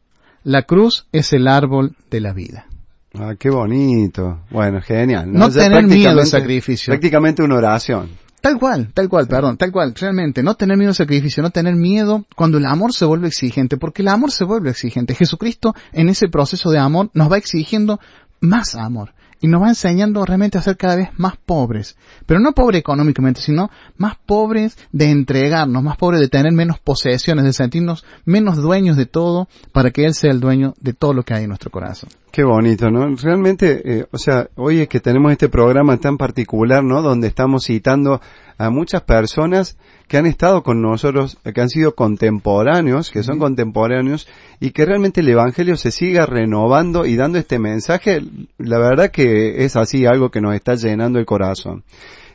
[0.43, 2.67] La cruz es el árbol de la vida.
[3.15, 4.41] Ah, qué bonito.
[4.51, 5.33] Bueno, genial.
[5.33, 6.91] No, tener miedo al sacrificio.
[6.91, 8.09] Prácticamente una oración.
[8.47, 11.75] Tal cual, tal cual, perdón, tal cual, realmente, no tener miedo al sacrificio, no tener
[11.75, 15.17] miedo cuando el amor se vuelve exigente, porque el amor se vuelve exigente.
[15.17, 17.99] Jesucristo en ese proceso de amor nos va exigiendo
[18.39, 22.53] más amor y nos va enseñando realmente a ser cada vez más pobres, pero no
[22.53, 28.05] pobres económicamente, sino más pobres de entregarnos, más pobres de tener menos posesiones, de sentirnos
[28.25, 31.43] menos dueños de todo para que Él sea el dueño de todo lo que hay
[31.45, 32.11] en nuestro corazón.
[32.31, 33.15] Qué bonito, ¿no?
[33.17, 37.01] Realmente, eh, o sea, hoy que tenemos este programa tan particular, ¿no?
[37.01, 38.21] Donde estamos citando
[38.59, 39.77] a muchas personas
[40.09, 44.29] que han estado con nosotros, que han sido contemporáneos, que son contemporáneos,
[44.61, 48.23] y que realmente el Evangelio se siga renovando y dando este mensaje.
[48.59, 51.83] La verdad que es así algo que nos está llenando el corazón.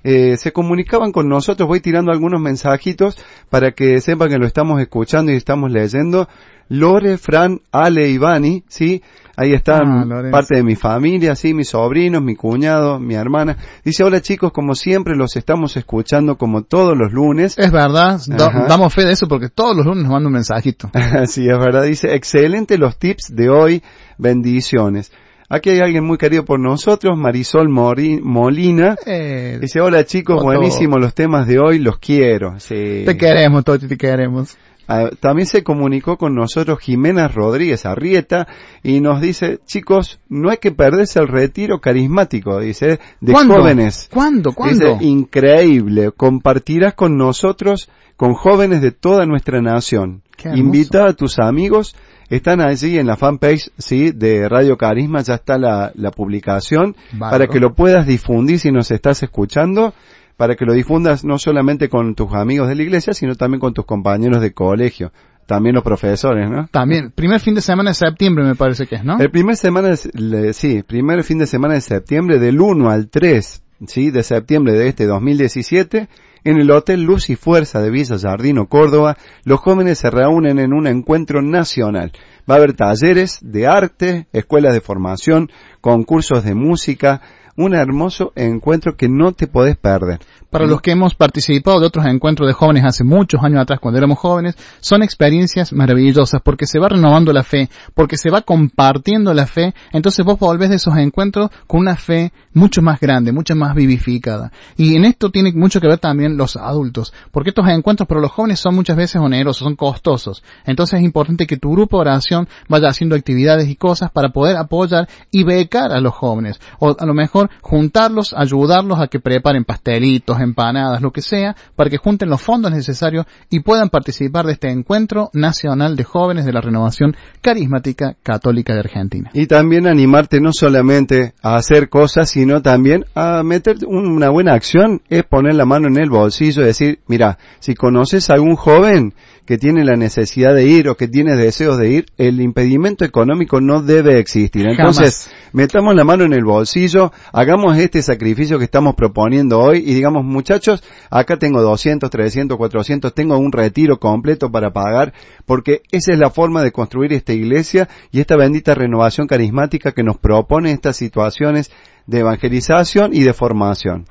[0.03, 3.17] Eh, se comunicaban con nosotros, voy tirando algunos mensajitos
[3.49, 6.27] para que sepan que lo estamos escuchando y estamos leyendo.
[6.69, 9.03] Lore, Fran, Ale y Vani, ¿sí?
[9.41, 9.81] Ahí están
[10.11, 13.57] Ah, parte de mi familia, sí, mis sobrinos, mi cuñado, mi hermana.
[13.83, 17.57] Dice, hola chicos, como siempre los estamos escuchando como todos los lunes.
[17.57, 18.19] Es verdad,
[18.67, 20.89] damos fe de eso porque todos los lunes nos mandan un mensajito.
[21.25, 21.83] sí, es verdad.
[21.83, 23.81] Dice, excelente los tips de hoy,
[24.17, 25.11] bendiciones.
[25.53, 28.95] Aquí hay alguien muy querido por nosotros, Marisol Mori- Molina.
[29.05, 30.45] Eh, Dice, hola chicos, Otto.
[30.45, 32.57] buenísimos los temas de hoy, los quiero.
[32.59, 33.03] Sí.
[33.05, 34.55] Te queremos, Toti, te queremos.
[34.93, 38.45] Ah, también se comunicó con nosotros Jimena Rodríguez Arrieta
[38.83, 43.55] y nos dice, chicos, no hay que perderse el retiro carismático, dice, de ¿Cuándo?
[43.55, 44.09] jóvenes.
[44.11, 44.51] ¿Cuándo?
[44.51, 44.95] ¿Cuándo?
[44.95, 50.23] Dice, increíble, compartirás con nosotros, con jóvenes de toda nuestra nación.
[50.55, 51.95] Invita a tus amigos,
[52.29, 57.47] están allí en la fanpage, sí, de Radio Carisma, ya está la, la publicación, para
[57.47, 59.93] que lo puedas difundir si nos estás escuchando,
[60.41, 63.75] para que lo difundas no solamente con tus amigos de la iglesia, sino también con
[63.75, 65.11] tus compañeros de colegio,
[65.45, 66.65] también los profesores, ¿no?
[66.71, 69.19] También, primer fin de semana de septiembre me parece que es, ¿no?
[69.19, 73.07] El primer semana, de- le- sí, primer fin de semana de septiembre, del 1 al
[73.11, 76.07] 3, sí, de septiembre de este 2017,
[76.43, 80.73] en el Hotel Luz y Fuerza de Villa Jardino, Córdoba, los jóvenes se reúnen en
[80.73, 82.13] un encuentro nacional.
[82.49, 87.21] Va a haber talleres de arte, escuelas de formación, concursos de música,
[87.55, 90.19] un hermoso encuentro que no te podés perder.
[90.49, 93.97] Para los que hemos participado de otros encuentros de jóvenes hace muchos años atrás cuando
[93.97, 99.33] éramos jóvenes, son experiencias maravillosas porque se va renovando la fe, porque se va compartiendo
[99.33, 103.55] la fe, entonces vos volvés de esos encuentros con una fe mucho más grande, mucho
[103.55, 104.51] más vivificada.
[104.75, 108.31] Y en esto tiene mucho que ver también los adultos, porque estos encuentros para los
[108.31, 110.43] jóvenes son muchas veces onerosos, son costosos.
[110.65, 114.57] Entonces es importante que tu grupo de oración vaya haciendo actividades y cosas para poder
[114.57, 116.59] apoyar y becar a los jóvenes.
[116.79, 121.89] O a lo mejor juntarlos, ayudarlos a que preparen pastelitos, empanadas, lo que sea, para
[121.89, 126.53] que junten los fondos necesarios y puedan participar de este encuentro nacional de jóvenes de
[126.53, 129.29] la renovación carismática católica de Argentina.
[129.33, 135.01] Y también animarte no solamente a hacer cosas, sino también a meter una buena acción,
[135.09, 139.13] es poner la mano en el bolsillo y decir, mira, si conoces a algún joven
[139.45, 143.59] que tiene la necesidad de ir o que tiene deseos de ir, el impedimento económico
[143.59, 144.67] no debe existir.
[144.67, 149.93] Entonces, metamos la mano en el bolsillo, hagamos este sacrificio que estamos proponiendo hoy y
[149.93, 155.13] digamos, muchachos, acá tengo 200, 300, 400, tengo un retiro completo para pagar,
[155.45, 160.03] porque esa es la forma de construir esta iglesia y esta bendita renovación carismática que
[160.03, 161.71] nos propone estas situaciones
[162.07, 164.05] de evangelización y de formación.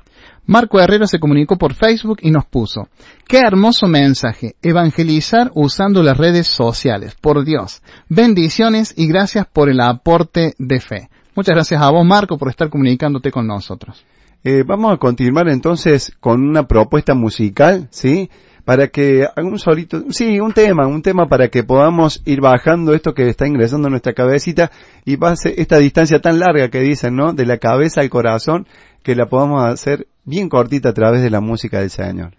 [0.45, 2.87] Marco Herrero se comunicó por Facebook y nos puso,
[3.27, 7.81] qué hermoso mensaje, evangelizar usando las redes sociales, por Dios.
[8.09, 11.09] Bendiciones y gracias por el aporte de fe.
[11.35, 14.05] Muchas gracias a vos, Marco, por estar comunicándote con nosotros.
[14.43, 18.29] Eh, vamos a continuar entonces con una propuesta musical, ¿sí?
[18.65, 23.13] Para que un solito, sí, un tema, un tema para que podamos ir bajando esto
[23.13, 24.71] que está ingresando en nuestra cabecita
[25.05, 27.33] y pase esta distancia tan larga que dicen, ¿no?
[27.33, 28.67] De la cabeza al corazón,
[29.03, 32.33] que la podamos hacer bien cortita a través de la música del Señor.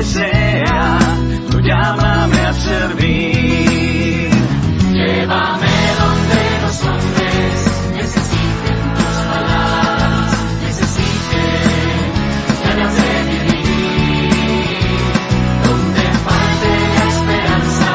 [0.00, 0.98] que sea,
[1.50, 4.30] tú llámame a servir.
[4.92, 7.56] Llévame donde los hombres
[7.92, 10.30] necesiten tus palabras,
[10.62, 12.12] necesiten
[12.64, 13.12] ganas de
[13.52, 14.30] vivir.
[15.66, 17.90] Donde falte la esperanza,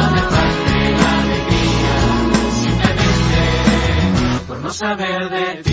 [0.00, 1.96] donde falte la alegría,
[2.64, 3.40] simplemente
[4.48, 5.67] por no saber de ti.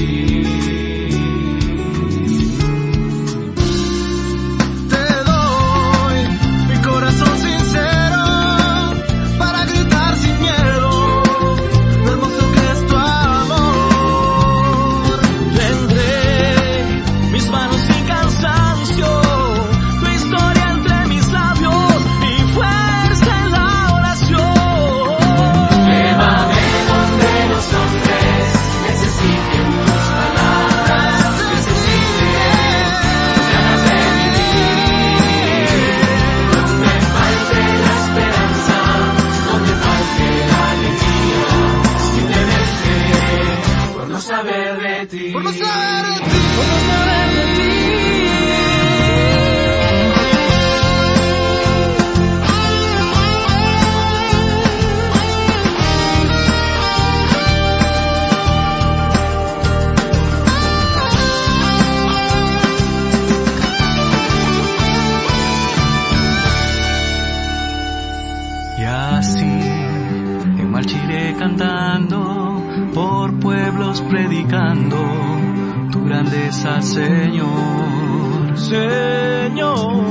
[76.82, 78.58] Señor.
[78.58, 80.06] Señor,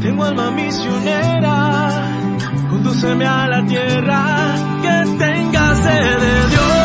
[0.00, 2.08] tengo alma misionera,
[2.70, 6.75] condúceme a la tierra que tenga sed de Dios.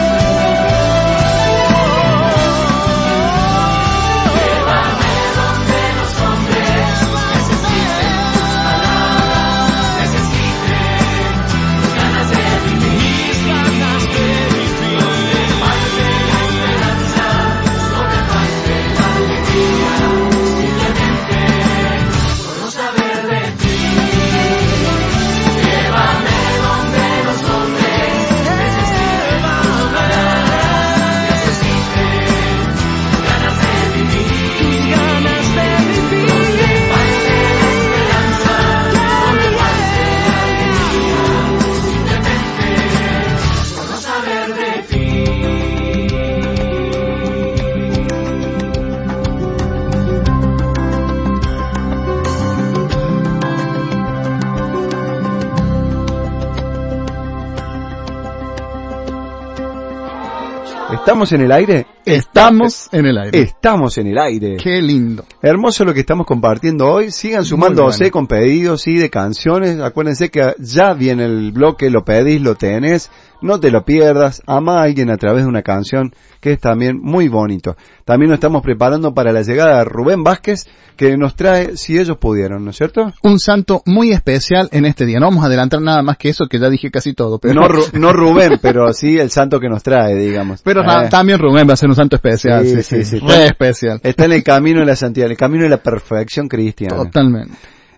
[61.11, 61.87] ¿Estamos en el aire?
[62.05, 63.41] Estamos en el aire.
[63.41, 64.55] Estamos en el aire.
[64.55, 65.25] Qué lindo.
[65.41, 67.11] Hermoso lo que estamos compartiendo hoy.
[67.11, 68.11] Sigan sumándose bueno.
[68.13, 69.77] con pedidos y de canciones.
[69.81, 73.11] Acuérdense que ya viene el bloque, lo pedís, lo tenés.
[73.41, 74.41] No te lo pierdas.
[74.47, 77.75] Ama a alguien a través de una canción que es también muy bonito.
[78.05, 80.65] También nos estamos preparando para la llegada de Rubén Vázquez
[80.97, 83.11] que nos trae Si ellos pudieron, ¿no es cierto?
[83.23, 85.19] Un santo muy especial en este día.
[85.19, 87.39] No vamos a adelantar nada más que eso, que ya dije casi todo.
[87.39, 90.61] Pero, No, Ru- no Rubén, pero sí el santo que nos trae, digamos.
[90.63, 92.65] pero Eh, también Rubén va a ser un santo especial.
[92.65, 93.25] Sí, Sí, sí, sí, sí.
[93.25, 93.99] Re especial.
[94.03, 96.95] Está en el camino de la santidad, en el camino de la perfección cristiana.
[96.97, 97.53] Totalmente.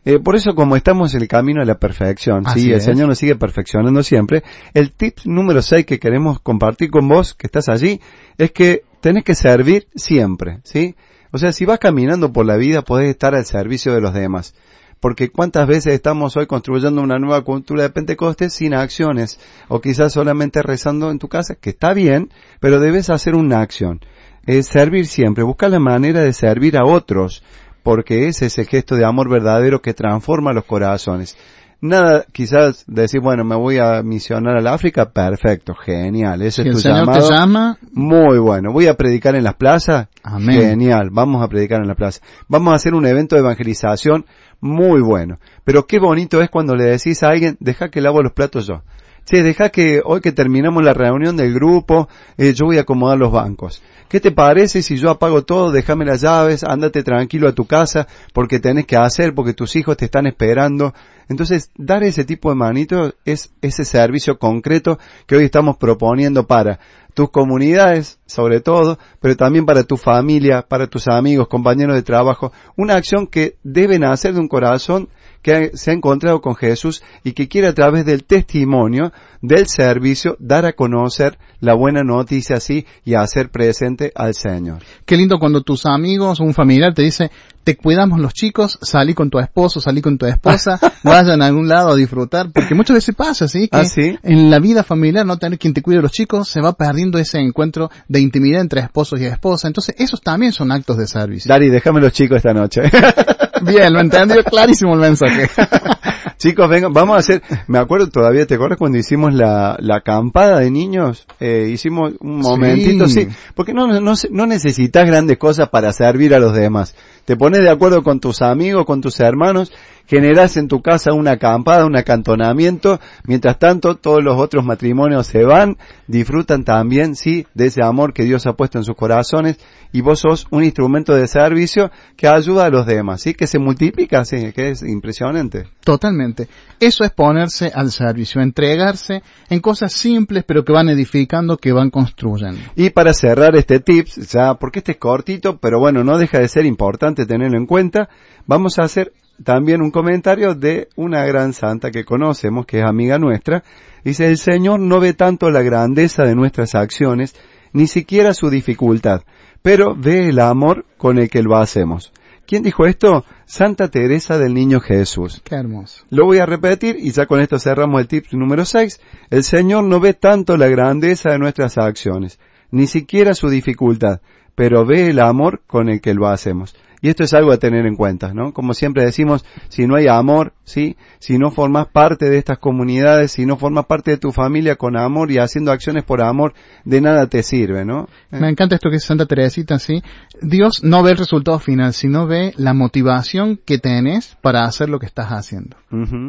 [0.05, 2.83] Eh, por eso, como estamos en el camino de la perfección, Así sí, el es.
[2.83, 4.43] Señor nos sigue perfeccionando siempre,
[4.73, 8.01] el tip número 6 que queremos compartir con vos, que estás allí,
[8.37, 10.95] es que tenés que servir siempre, ¿sí?
[11.31, 14.53] O sea, si vas caminando por la vida, podés estar al servicio de los demás.
[14.99, 20.13] Porque cuántas veces estamos hoy construyendo una nueva cultura de Pentecostés sin acciones, o quizás
[20.13, 22.29] solamente rezando en tu casa, que está bien,
[22.59, 23.99] pero debes hacer una acción.
[24.45, 27.43] Es servir siempre, buscar la manera de servir a otros,
[27.83, 31.37] porque ese es el gesto de amor verdadero que transforma los corazones.
[31.81, 36.67] Nada, quizás decir, bueno, me voy a misionar al África, perfecto, genial, ese Si es
[36.67, 37.27] el tu Señor llamado.
[37.27, 38.71] te llama, Muy bueno.
[38.71, 40.07] Voy a predicar en las plazas.
[40.23, 40.61] Amén.
[40.61, 41.09] Genial.
[41.11, 42.21] Vamos a predicar en la plaza.
[42.47, 44.25] Vamos a hacer un evento de evangelización
[44.61, 45.39] muy bueno.
[45.65, 48.81] Pero qué bonito es cuando le decís a alguien, deja que lavo los platos yo.
[49.25, 53.17] Che, deja que hoy que terminamos la reunión del grupo, eh, yo voy a acomodar
[53.17, 53.81] los bancos.
[54.09, 58.05] ¿Qué te parece si yo apago todo, déjame las llaves, ándate tranquilo a tu casa,
[58.33, 60.93] porque tenés que hacer, porque tus hijos te están esperando?
[61.29, 66.79] Entonces, dar ese tipo de manito es ese servicio concreto que hoy estamos proponiendo para
[67.13, 72.51] tus comunidades, sobre todo, pero también para tu familia, para tus amigos, compañeros de trabajo.
[72.75, 75.09] Una acción que debe nacer de un corazón
[75.43, 80.37] que se ha encontrado con Jesús y que quiere a través del testimonio, del servicio,
[80.39, 84.79] dar a conocer la buena noticia así y hacer presente al Señor.
[85.05, 87.29] qué lindo cuando tus amigos o un familiar te dice,
[87.63, 91.67] te cuidamos los chicos, salí con tu esposo, salí con tu esposa, vayan a algún
[91.67, 93.67] lado a disfrutar, porque muchas veces pasa, ¿sí?
[93.67, 94.17] Que ¿Ah, sí?
[94.23, 97.39] en la vida familiar no tener quien te cuide los chicos, se va perdiendo ese
[97.39, 99.67] encuentro de intimidad entre esposos y esposa.
[99.67, 101.49] Entonces, esos también son actos de servicio.
[101.49, 102.81] Dari, déjame los chicos esta noche.
[103.65, 105.49] Bien, lo entendió clarísimo el mensaje.
[106.43, 110.59] Chicos, vengan, vamos a hacer, me acuerdo todavía, ¿te acuerdas cuando hicimos la, la acampada
[110.59, 111.25] de niños?
[111.39, 113.27] Eh, hicimos un momentito, sí, Sí.
[113.55, 116.95] porque no, no, no necesitas grandes cosas para servir a los demás.
[117.23, 119.71] Te pones de acuerdo con tus amigos, con tus hermanos,
[120.05, 125.45] generás en tu casa una acampada, un acantonamiento, mientras tanto todos los otros matrimonios se
[125.45, 125.77] van,
[126.07, 129.57] disfrutan también, sí, de ese amor que Dios ha puesto en sus corazones,
[129.93, 133.59] y vos sos un instrumento de servicio que ayuda a los demás, sí, que se
[133.59, 135.67] multiplica, sí, que es impresionante.
[135.85, 136.32] Totalmente.
[136.79, 141.89] Eso es ponerse al servicio, entregarse en cosas simples pero que van edificando, que van
[141.89, 142.59] construyendo.
[142.75, 146.47] Y para cerrar este tips, ya, porque este es cortito, pero bueno, no deja de
[146.47, 148.09] ser importante tenerlo en cuenta,
[148.45, 149.13] vamos a hacer
[149.43, 153.63] también un comentario de una gran santa que conocemos, que es amiga nuestra.
[154.03, 157.35] Dice, el Señor no ve tanto la grandeza de nuestras acciones,
[157.71, 159.21] ni siquiera su dificultad,
[159.61, 162.11] pero ve el amor con el que lo hacemos.
[162.45, 163.23] ¿Quién dijo esto?
[163.45, 165.41] Santa Teresa del Niño Jesús.
[165.43, 166.03] Qué hermoso.
[166.09, 168.99] Lo voy a repetir y ya con esto cerramos el tip número 6.
[169.29, 172.39] El Señor no ve tanto la grandeza de nuestras acciones,
[172.69, 174.19] ni siquiera su dificultad,
[174.55, 176.75] pero ve el amor con el que lo hacemos.
[177.03, 178.53] Y esto es algo a tener en cuenta, ¿no?
[178.53, 180.95] Como siempre decimos, si no hay amor, ¿sí?
[181.19, 184.95] Si no formas parte de estas comunidades, si no formas parte de tu familia con
[184.95, 186.53] amor y haciendo acciones por amor,
[186.85, 188.07] de nada te sirve, ¿no?
[188.31, 190.01] Me encanta esto que dice Santa Teresita, sí.
[190.41, 194.97] Dios no ve el resultado final, sino ve la motivación que tenés para hacer lo
[194.97, 195.75] que estás haciendo.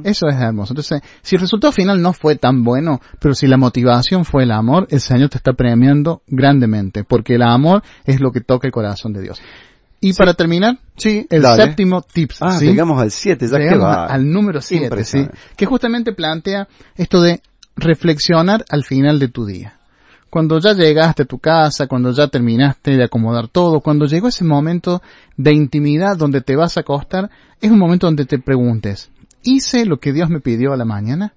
[0.03, 0.72] Eso es hermoso.
[0.72, 4.51] Entonces, si el resultado final no fue tan bueno, pero si la motivación fue el
[4.51, 8.72] amor, el Señor te está premiando grandemente, porque el amor es lo que toca el
[8.72, 9.41] corazón de Dios.
[10.07, 11.65] Y para terminar, Sí, el dale.
[11.65, 12.67] séptimo tips, Ah, ¿sí?
[12.67, 14.05] llegamos al 7, ya que va.
[14.07, 14.85] al número 7, ¿sí?
[14.85, 15.39] Impresionante.
[15.57, 17.41] que justamente plantea esto de
[17.77, 19.79] reflexionar al final de tu día.
[20.31, 24.45] Cuando ya llegaste a tu casa, cuando ya terminaste de acomodar todo, cuando llegó ese
[24.45, 25.01] momento
[25.37, 27.31] de intimidad donde te vas a acostar,
[27.61, 29.11] es un momento donde te preguntes,
[29.43, 31.35] ¿hice lo que Dios me pidió a la mañana?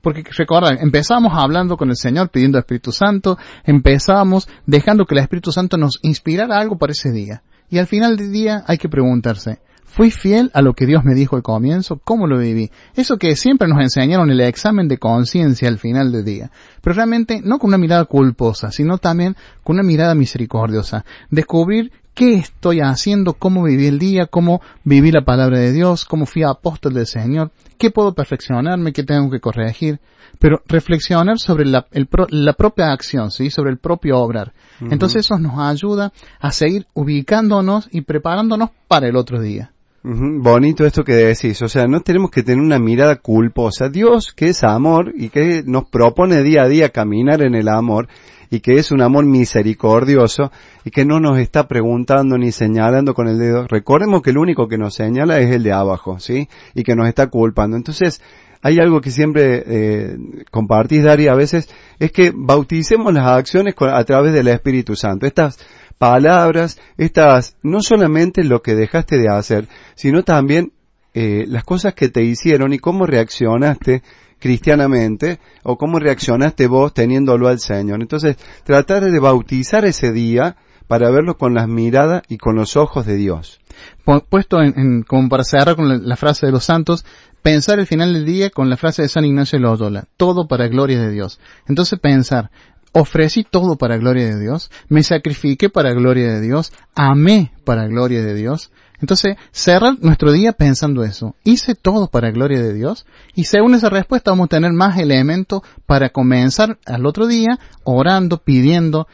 [0.00, 5.20] Porque recuerda, empezamos hablando con el Señor pidiendo al Espíritu Santo, empezamos dejando que el
[5.20, 7.42] Espíritu Santo nos inspirara algo para ese día.
[7.70, 11.14] Y al final del día hay que preguntarse, ¿fui fiel a lo que Dios me
[11.14, 12.00] dijo al comienzo?
[12.02, 12.70] ¿Cómo lo viví?
[12.94, 16.50] Eso que siempre nos enseñaron en el examen de conciencia al final del día.
[16.80, 21.04] Pero realmente no con una mirada culposa, sino también con una mirada misericordiosa.
[21.30, 26.26] Descubrir qué estoy haciendo, cómo viví el día, cómo viví la palabra de Dios, cómo
[26.26, 30.00] fui apóstol del Señor, qué puedo perfeccionarme, qué tengo que corregir,
[30.40, 31.86] pero reflexionar sobre la,
[32.30, 33.50] la propia acción, ¿sí?
[33.50, 34.52] sobre el propio obrar.
[34.80, 39.72] Entonces eso nos ayuda a seguir ubicándonos y preparándonos para el otro día.
[40.02, 43.88] Bonito esto que decís, o sea, no tenemos que tener una mirada culposa.
[43.88, 48.08] Dios, que es amor y que nos propone día a día caminar en el amor
[48.50, 50.50] y que es un amor misericordioso
[50.84, 53.66] y que no nos está preguntando ni señalando con el dedo.
[53.66, 56.48] Recordemos que el único que nos señala es el de abajo, ¿sí?
[56.74, 57.76] Y que nos está culpando.
[57.76, 58.22] Entonces,
[58.62, 60.16] hay algo que siempre eh,
[60.50, 65.26] compartís, Dari, a veces, es que bauticemos las acciones a través del Espíritu Santo.
[65.26, 65.58] Estas
[65.98, 70.72] palabras, estas, no solamente lo que dejaste de hacer, sino también
[71.14, 74.02] eh, las cosas que te hicieron y cómo reaccionaste
[74.38, 78.00] cristianamente o cómo reaccionaste vos teniéndolo al Señor.
[78.00, 80.56] Entonces, tratar de bautizar ese día
[80.86, 83.60] para verlo con las miradas y con los ojos de Dios.
[84.04, 87.04] Pu- Puesto en, en- como para cerrar con la, la frase de los santos,
[87.42, 90.68] pensar el final del día con la frase de San Ignacio de Loyola, todo para
[90.68, 91.38] gloria de Dios.
[91.66, 92.50] Entonces pensar,
[92.92, 98.22] ofrecí todo para gloria de Dios, me sacrifiqué para gloria de Dios, amé para gloria
[98.22, 98.70] de Dios.
[99.00, 101.36] Entonces, cerrar nuestro día pensando eso.
[101.44, 103.06] Hice todo para gloria de Dios.
[103.36, 108.38] Y según esa respuesta vamos a tener más elementos para comenzar al otro día orando,
[108.38, 109.06] pidiendo,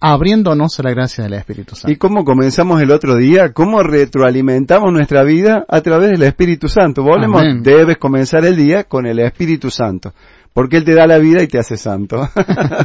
[0.00, 1.92] abriéndonos a la gracia del Espíritu Santo.
[1.92, 3.52] ¿Y cómo comenzamos el otro día?
[3.52, 7.02] ¿Cómo retroalimentamos nuestra vida a través del Espíritu Santo?
[7.02, 10.12] Volvemos, debes comenzar el día con el Espíritu Santo.
[10.52, 12.28] Porque Él te da la vida y te hace santo.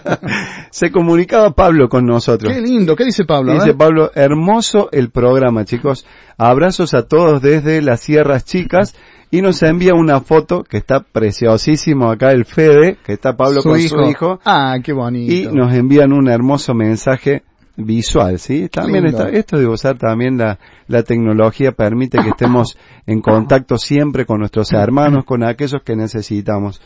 [0.70, 2.54] Se comunicaba Pablo con nosotros.
[2.54, 3.54] Qué lindo, ¿qué dice Pablo?
[3.54, 3.74] Dice.
[3.74, 6.06] Pablo, hermoso el programa, chicos.
[6.38, 8.94] Abrazos a todos desde las Sierras Chicas.
[9.34, 13.80] Y nos envía una foto que está preciosísimo acá el Fede, que está Pablo con
[13.80, 14.40] su hijo.
[14.46, 15.34] Ah, qué bonito.
[15.34, 17.42] Y nos envían un hermoso mensaje
[17.76, 18.70] visual, ¿sí?
[18.70, 22.78] También está, esto de usar también la, la tecnología permite que estemos
[23.08, 26.80] en contacto siempre con nuestros hermanos, con aquellos que necesitamos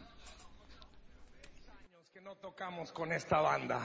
[2.12, 3.78] que no tocamos con esta banda.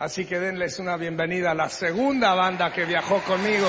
[0.00, 3.68] Así que denles una bienvenida a la segunda banda que viajó conmigo.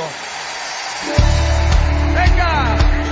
[2.14, 3.03] ¡Venga!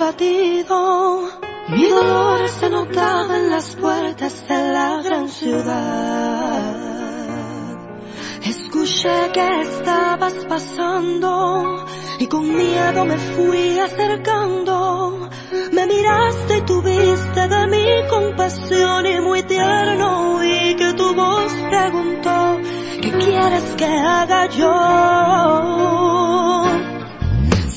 [0.00, 1.28] abatido.
[1.68, 6.74] Mi dolor se notaba en las puertas de la gran ciudad.
[8.42, 11.84] Escuché que estabas pasando
[12.18, 15.28] y con miedo me fui acercando.
[15.72, 22.60] Me miraste y tuviste de mi compasión y muy tierno y que tu voz preguntó,
[23.02, 24.74] ¿qué quieres que haga yo?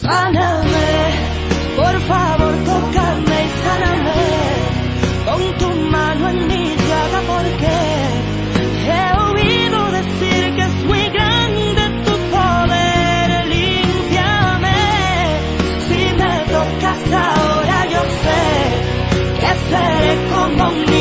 [0.02, 0.51] Sana
[20.12, 21.01] 在光梦里。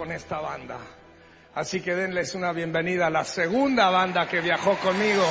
[0.00, 0.78] con esta banda.
[1.54, 5.22] Así que denles una bienvenida a la segunda banda que viajó conmigo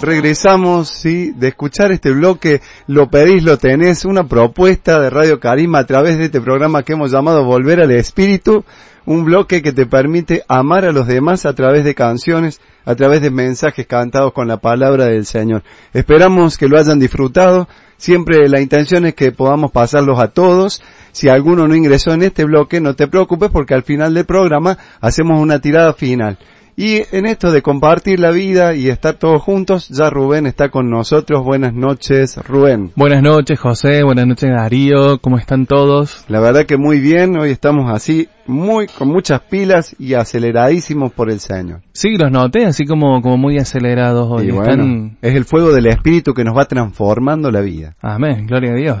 [0.00, 5.80] Regresamos, sí, de escuchar este bloque, lo pedís, lo tenés, una propuesta de Radio Carisma
[5.80, 8.64] a través de este programa que hemos llamado Volver al Espíritu,
[9.06, 13.22] un bloque que te permite amar a los demás a través de canciones, a través
[13.22, 15.64] de mensajes cantados con la palabra del Señor.
[15.92, 17.66] Esperamos que lo hayan disfrutado,
[17.96, 20.80] siempre la intención es que podamos pasarlos a todos.
[21.10, 24.78] Si alguno no ingresó en este bloque, no te preocupes porque al final del programa
[25.00, 26.38] hacemos una tirada final.
[26.80, 30.88] Y en esto de compartir la vida y estar todos juntos, ya Rubén está con
[30.88, 31.42] nosotros.
[31.42, 32.92] Buenas noches, Rubén.
[32.94, 34.04] Buenas noches, José.
[34.04, 35.18] Buenas noches, Darío.
[35.18, 36.24] ¿Cómo están todos?
[36.28, 41.32] La verdad que muy bien, hoy estamos así, muy, con muchas pilas y aceleradísimos por
[41.32, 41.80] el Señor.
[41.92, 44.46] Sí, los noté así como, como muy acelerados hoy.
[44.46, 45.18] y bueno, Están...
[45.20, 47.96] es el fuego del Espíritu que nos va transformando la vida.
[48.00, 48.98] Amén, gloria a Dios.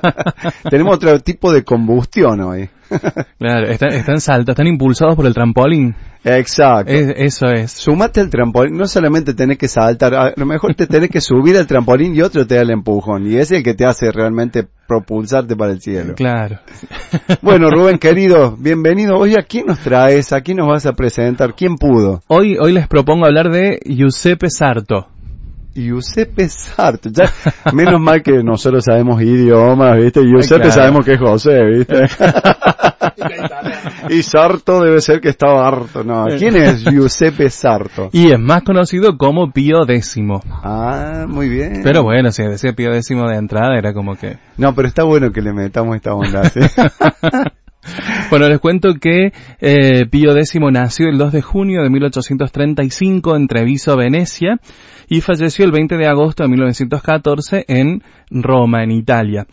[0.70, 2.70] Tenemos otro tipo de combustión hoy.
[3.38, 5.94] claro, están, están saltos, están impulsados por el trampolín.
[6.24, 6.90] Exacto.
[6.92, 7.70] Es- eso es.
[7.72, 11.56] Sumate al trampolín, no solamente tenés que saltar, a lo mejor te tenés que subir
[11.56, 14.66] al trampolín y otro te da el empujón, y es el que te hace realmente
[14.86, 16.14] propulsarte para el cielo.
[16.14, 16.58] Claro.
[17.42, 19.16] Bueno, Rubén querido, bienvenido.
[19.16, 20.32] Hoy, ¿a quién nos traes?
[20.32, 21.54] ¿A quién nos vas a presentar?
[21.54, 22.22] ¿Quién pudo?
[22.26, 25.08] Hoy, hoy les propongo hablar de Giuseppe Sarto.
[25.74, 27.10] Giuseppe Sarto.
[27.10, 27.30] Ya,
[27.72, 30.20] menos mal que nosotros sabemos idiomas, ¿viste?
[30.22, 30.72] Giuseppe Claro.
[30.72, 32.04] sabemos que es José, ¿viste?
[34.10, 36.04] y Sarto debe ser que estaba harto.
[36.04, 38.08] No, ¿quién es Giuseppe Sarto?
[38.12, 40.16] Y es más conocido como Pío X.
[40.62, 41.80] Ah, muy bien.
[41.82, 44.38] Pero bueno, si decía Pío X de entrada era como que...
[44.56, 46.60] No, pero está bueno que le metamos esta onda, ¿sí?
[48.30, 53.46] Bueno, les cuento que eh, Pío X nació el 2 de junio de 1835 en
[53.46, 54.58] Treviso, Venecia,
[55.08, 59.46] y falleció el 20 de agosto de 1914 en Roma, en Italia.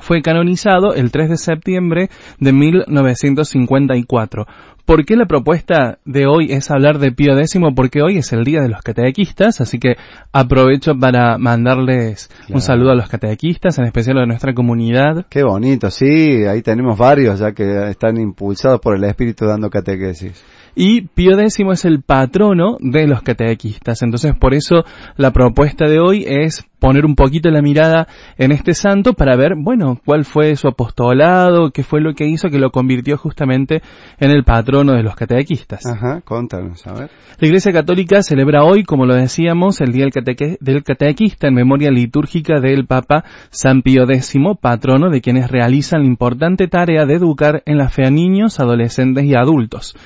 [0.00, 2.08] Fue canonizado el 3 de septiembre
[2.38, 4.46] de 1954.
[4.84, 7.58] ¿Por qué la propuesta de hoy es hablar de Pío X?
[7.76, 9.96] Porque hoy es el día de los catequistas, así que
[10.32, 12.54] aprovecho para mandarles Claro.
[12.54, 15.26] un saludo a los catequistas, en especial a nuestra comunidad.
[15.28, 20.42] Qué bonito, sí, ahí tenemos varios ya que están impulsados por el Espíritu dando catequesis.
[20.80, 24.00] Y Pío X es el patrono de los catequistas.
[24.02, 24.84] Entonces, por eso
[25.16, 28.06] la propuesta de hoy es poner un poquito la mirada
[28.36, 32.48] en este santo para ver, bueno, cuál fue su apostolado, qué fue lo que hizo
[32.48, 33.82] que lo convirtió justamente
[34.20, 35.84] en el patrono de los catequistas.
[35.84, 37.10] Ajá, contanos, a ver.
[37.40, 41.54] La Iglesia Católica celebra hoy, como lo decíamos, el Día del, Cateque- del Catequista en
[41.54, 47.14] memoria litúrgica del Papa San Pío X, patrono de quienes realizan la importante tarea de
[47.14, 49.96] educar en la fe a niños, adolescentes y adultos.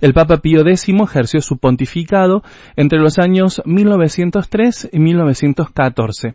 [0.00, 2.42] El Papa Pío X ejerció su pontificado
[2.76, 6.34] entre los años 1903 y 1914.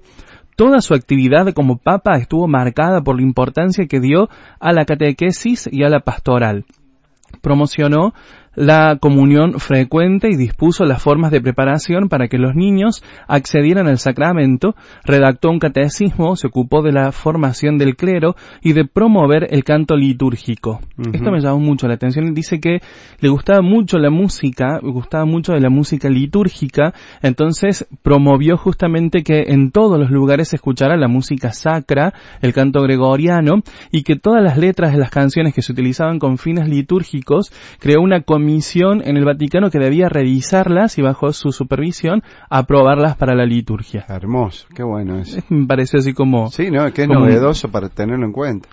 [0.55, 4.29] Toda su actividad como papa estuvo marcada por la importancia que dio
[4.59, 6.65] a la catequesis y a la pastoral
[7.41, 8.13] promocionó
[8.56, 13.99] la comunión frecuente y dispuso las formas de preparación para que los niños accedieran al
[13.99, 19.64] sacramento, redactó un catecismo, se ocupó de la formación del clero y de promover el
[19.64, 20.80] canto litúrgico.
[21.14, 22.34] Esto me llamó mucho la atención.
[22.34, 22.80] Dice que
[23.19, 29.45] le gustaba mucho la música, gustaba mucho de la música litúrgica, entonces promovió justamente que
[29.48, 33.61] en todos los lugares se escuchara la música sacra, el canto gregoriano,
[33.91, 38.02] y que todas las letras de las canciones que se utilizaban con fines litúrgicos, creó
[38.02, 43.45] una comisión en el Vaticano que debía revisarlas y bajo su supervisión aprobarlas para la
[43.45, 44.05] liturgia.
[44.07, 45.39] Hermoso, qué bueno es.
[45.49, 46.49] Me pareció así como...
[46.51, 46.91] Sí, ¿no?
[46.93, 48.69] Que es como- novedoso para tenerlo en cuenta.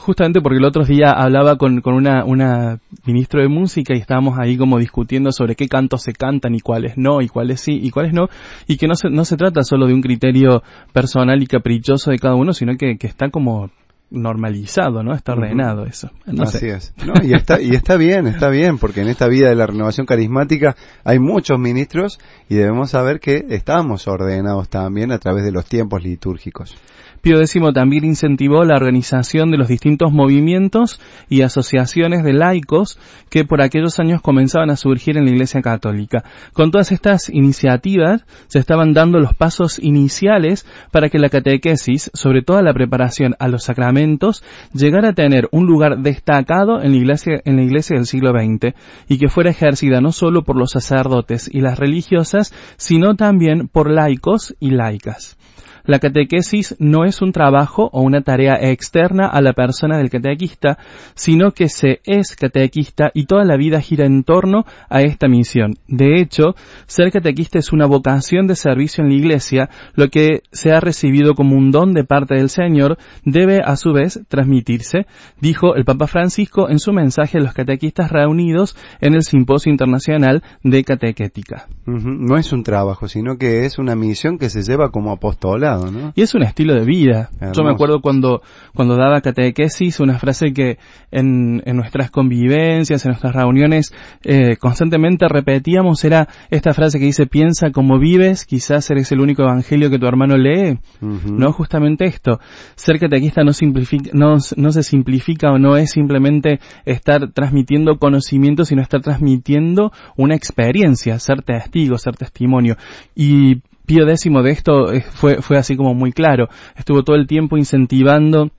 [0.00, 4.38] Justamente porque el otro día hablaba con, con una, una ministro de música y estábamos
[4.38, 7.90] ahí como discutiendo sobre qué cantos se cantan y cuáles no, y cuáles sí y
[7.90, 8.28] cuáles no,
[8.68, 10.62] y que no se, no se trata solo de un criterio
[10.92, 13.70] personal y caprichoso de cada uno, sino que, que está como
[14.10, 15.14] normalizado, ¿no?
[15.14, 16.10] Está ordenado eso.
[16.26, 16.70] No Así sé.
[16.70, 16.94] es.
[17.04, 20.06] No, y está, y está bien, está bien, porque en esta vida de la renovación
[20.06, 22.18] carismática hay muchos ministros
[22.48, 26.76] y debemos saber que estamos ordenados también a través de los tiempos litúrgicos.
[27.24, 32.98] Pío X también incentivó la organización de los distintos movimientos y asociaciones de laicos
[33.30, 36.22] que por aquellos años comenzaban a surgir en la Iglesia Católica.
[36.52, 42.42] Con todas estas iniciativas se estaban dando los pasos iniciales para que la catequesis, sobre
[42.42, 44.44] todo la preparación a los sacramentos,
[44.74, 48.74] llegara a tener un lugar destacado en la Iglesia, en la iglesia del siglo XX
[49.08, 53.90] y que fuera ejercida no solo por los sacerdotes y las religiosas, sino también por
[53.90, 55.38] laicos y laicas.
[55.86, 60.78] La catequesis no es un trabajo o una tarea externa a la persona del catequista,
[61.14, 65.74] sino que se es catequista y toda la vida gira en torno a esta misión.
[65.86, 66.54] De hecho,
[66.86, 71.34] ser catequista es una vocación de servicio en la iglesia, lo que se ha recibido
[71.34, 75.06] como un don de parte del Señor debe a su vez transmitirse,
[75.40, 80.42] dijo el Papa Francisco en su mensaje a los catequistas reunidos en el Simposio Internacional
[80.62, 81.66] de Catequética.
[81.84, 86.12] No es un trabajo, sino que es una misión que se lleva como apostolado, ¿no?
[86.14, 87.30] Y es un estilo de vida.
[87.40, 87.60] Hermoso.
[87.60, 88.42] Yo me acuerdo cuando,
[88.74, 90.78] cuando daba catequesis, una frase que
[91.10, 93.92] en, en nuestras convivencias, en nuestras reuniones,
[94.22, 99.42] eh, constantemente repetíamos era esta frase que dice, piensa como vives, quizás eres el único
[99.42, 100.78] evangelio que tu hermano lee.
[101.00, 101.34] Ujú.
[101.34, 102.40] No, justamente esto.
[102.74, 108.64] Ser catequista no, simplifica, no, no se simplifica o no es simplemente estar transmitiendo conocimiento,
[108.64, 112.76] sino estar transmitiendo una experiencia, ser testigo, ser testimonio.
[113.14, 116.48] Y Pío X de esto eh, fue, fue así como muy claro.
[116.76, 118.50] Estuvo todo el tiempo incentivando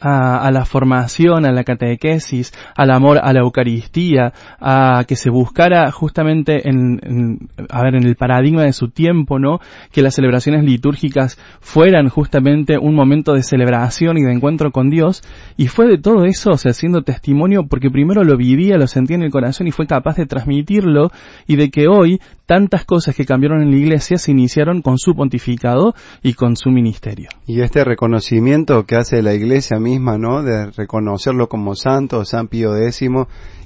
[0.00, 5.90] a, la formación, a la catequesis, al amor a la Eucaristía, a que se buscara
[5.90, 9.60] justamente en, en- a ver, en el paradigma de su tiempo, ¿no?
[9.92, 15.22] Que las celebraciones litúrgicas fueran justamente un momento de celebración y de encuentro con Dios,
[15.56, 19.16] y fue de todo eso, o sea, siendo testimonio, porque primero lo vivía, lo sentía
[19.16, 21.10] en el corazón y fue capaz de transmitirlo,
[21.46, 25.14] y de que hoy tantas cosas que cambiaron en la iglesia se iniciaron con su
[25.14, 27.28] pontificado y con su ministerio.
[27.46, 30.42] Y este reconocimiento que hace la iglesia misma, ¿no?
[30.42, 33.02] De reconocerlo como santo, San Pío X,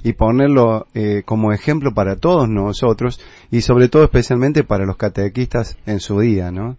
[0.03, 5.77] y ponerlo eh, como ejemplo para todos nosotros, y sobre todo especialmente para los catequistas
[5.85, 6.75] en su día, ¿no?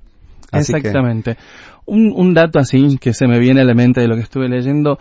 [0.53, 1.39] Así que- Exactamente.
[1.87, 4.49] Un, un dato así que se me viene a la mente de lo que estuve
[4.51, 4.99] leyendo.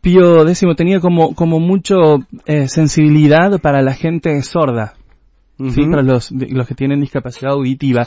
[0.00, 4.94] Pío X tenía como, como mucho eh, sensibilidad para la gente sorda,
[5.58, 5.80] ¿sí?
[5.82, 5.90] Ujú.
[5.90, 8.06] para los, los que tienen discapacidad auditiva.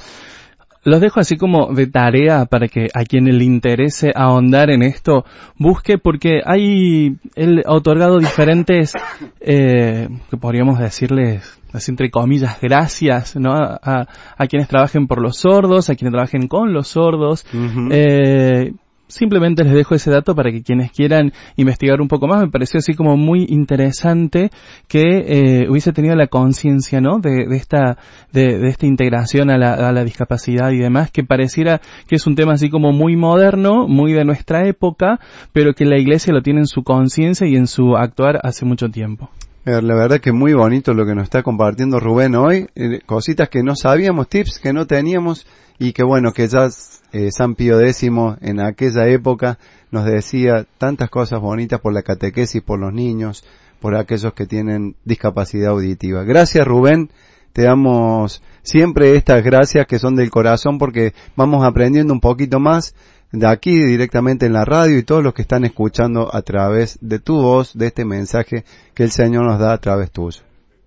[0.85, 5.25] Los dejo así como de tarea para que a quien le interese ahondar en esto
[5.57, 8.93] busque porque hay él ha otorgado diferentes
[9.41, 14.07] eh, que podríamos decirles así entre comillas gracias no a, a-
[14.37, 17.45] a quienes trabajen por los sordos a quienes trabajen con los sordos
[17.91, 18.71] eh,
[19.09, 22.77] simplemente les dejo ese dato para que quienes quieran investigar un poco más, me pareció
[22.77, 24.51] así como muy interesante
[24.87, 27.19] que eh, hubiese tenido la conciencia, ¿no?
[27.19, 27.97] De, de esta
[28.31, 32.27] de, de esta integración a la, a la discapacidad y demás, que pareciera que es
[32.27, 35.19] un tema así como muy moderno, muy de nuestra época,
[35.51, 38.89] pero que la Iglesia lo tiene en su conciencia y en su actuar hace mucho
[38.89, 39.29] tiempo.
[39.65, 43.49] Eh, La verdad que muy bonito lo que nos está compartiendo Rubén hoy, eh, cositas
[43.49, 45.45] que no sabíamos, tips que no teníamos
[45.77, 46.69] y que bueno, que ya
[47.11, 48.03] eh, San Pío X
[48.41, 49.59] en aquella época
[49.91, 53.43] nos decía tantas cosas bonitas por la catequesis, por los niños,
[53.81, 56.23] por aquellos que tienen discapacidad auditiva.
[56.23, 57.09] Gracias Rubén,
[57.51, 62.95] te damos siempre estas gracias que son del corazón porque vamos aprendiendo un poquito más
[63.31, 67.19] de aquí directamente en la radio y todos los que están escuchando a través de
[67.19, 70.41] tu voz, de este mensaje que el Señor nos da a través tuyo.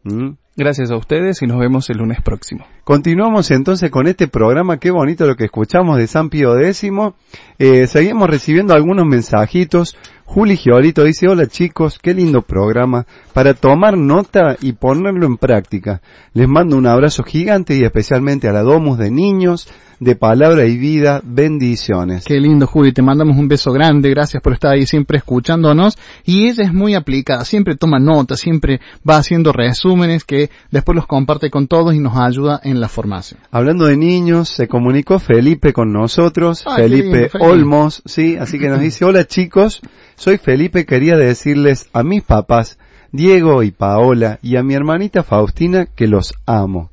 [0.04, 0.32] ¿Mm?
[0.54, 2.66] Gracias a ustedes y nos vemos el lunes próximo.
[2.84, 6.90] Continuamos entonces con este programa, qué bonito lo que escuchamos de San Pío X.
[7.58, 9.96] Eh, seguimos recibiendo algunos mensajitos.
[10.26, 16.02] Juli Giolito dice, hola chicos, qué lindo programa, para tomar nota y ponerlo en práctica.
[16.34, 19.68] Les mando un abrazo gigante y especialmente a la Domus de Niños,
[20.02, 22.24] de Palabra y Vida, bendiciones.
[22.24, 22.92] Qué lindo, Juli.
[22.92, 24.10] Te mandamos un beso grande.
[24.10, 25.96] Gracias por estar ahí siempre escuchándonos.
[26.24, 27.44] Y ella es muy aplicada.
[27.44, 32.16] Siempre toma notas, siempre va haciendo resúmenes que después los comparte con todos y nos
[32.16, 33.40] ayuda en la formación.
[33.52, 37.50] Hablando de niños, se comunicó Felipe con nosotros, Ay, Felipe lindo, Felipe.
[37.50, 39.82] Olmos, sí, así que nos dice, hola chicos,
[40.16, 42.76] soy Felipe, quería decirles a mis papás,
[43.12, 46.90] Diego y Paola, y a mi hermanita Faustina que los amo.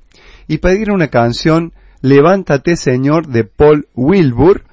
[0.48, 4.64] Y pedir una canción, Levántate Señor, de Paul Wilbur,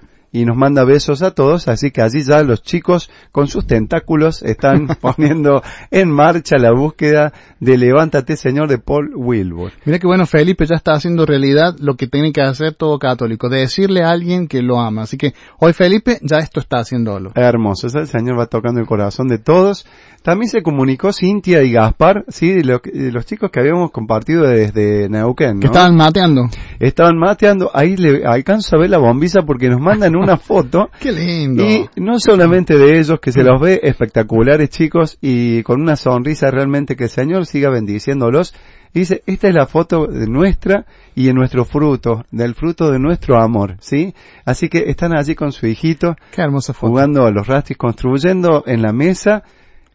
[0.41, 4.43] y nos manda besos a todos, así que allí ya los chicos con sus tentáculos
[4.43, 9.73] están poniendo en marcha la búsqueda de Levántate Señor de Paul Wilbur.
[9.85, 13.49] Mira que bueno, Felipe ya está haciendo realidad lo que tiene que hacer todo católico,
[13.49, 15.03] de decirle a alguien que lo ama.
[15.03, 17.33] Así que hoy Felipe ya esto está haciéndolo.
[17.35, 19.87] Hermoso, el Señor va tocando el corazón de todos.
[20.23, 25.09] También se comunicó Cintia y Gaspar, sí, lo que- los chicos que habíamos compartido desde
[25.09, 25.73] Neuquén, Que ¿no?
[25.73, 26.43] estaban mateando.
[26.81, 30.91] Estaban mateando, ahí le alcanzo a ver la bombiza porque nos mandan una foto.
[31.01, 31.65] Qué lindo.
[31.65, 36.51] Y no solamente de ellos, que se los ve espectaculares chicos y con una sonrisa
[36.51, 38.55] realmente que el Señor siga bendiciéndolos.
[38.93, 42.99] Y dice, esta es la foto de nuestra y de nuestro fruto, del fruto de
[42.99, 44.15] nuestro amor, ¿sí?
[44.47, 46.93] Así que están allí con su hijito, Qué hermosa foto.
[46.93, 49.43] jugando a los rastis, construyendo en la mesa,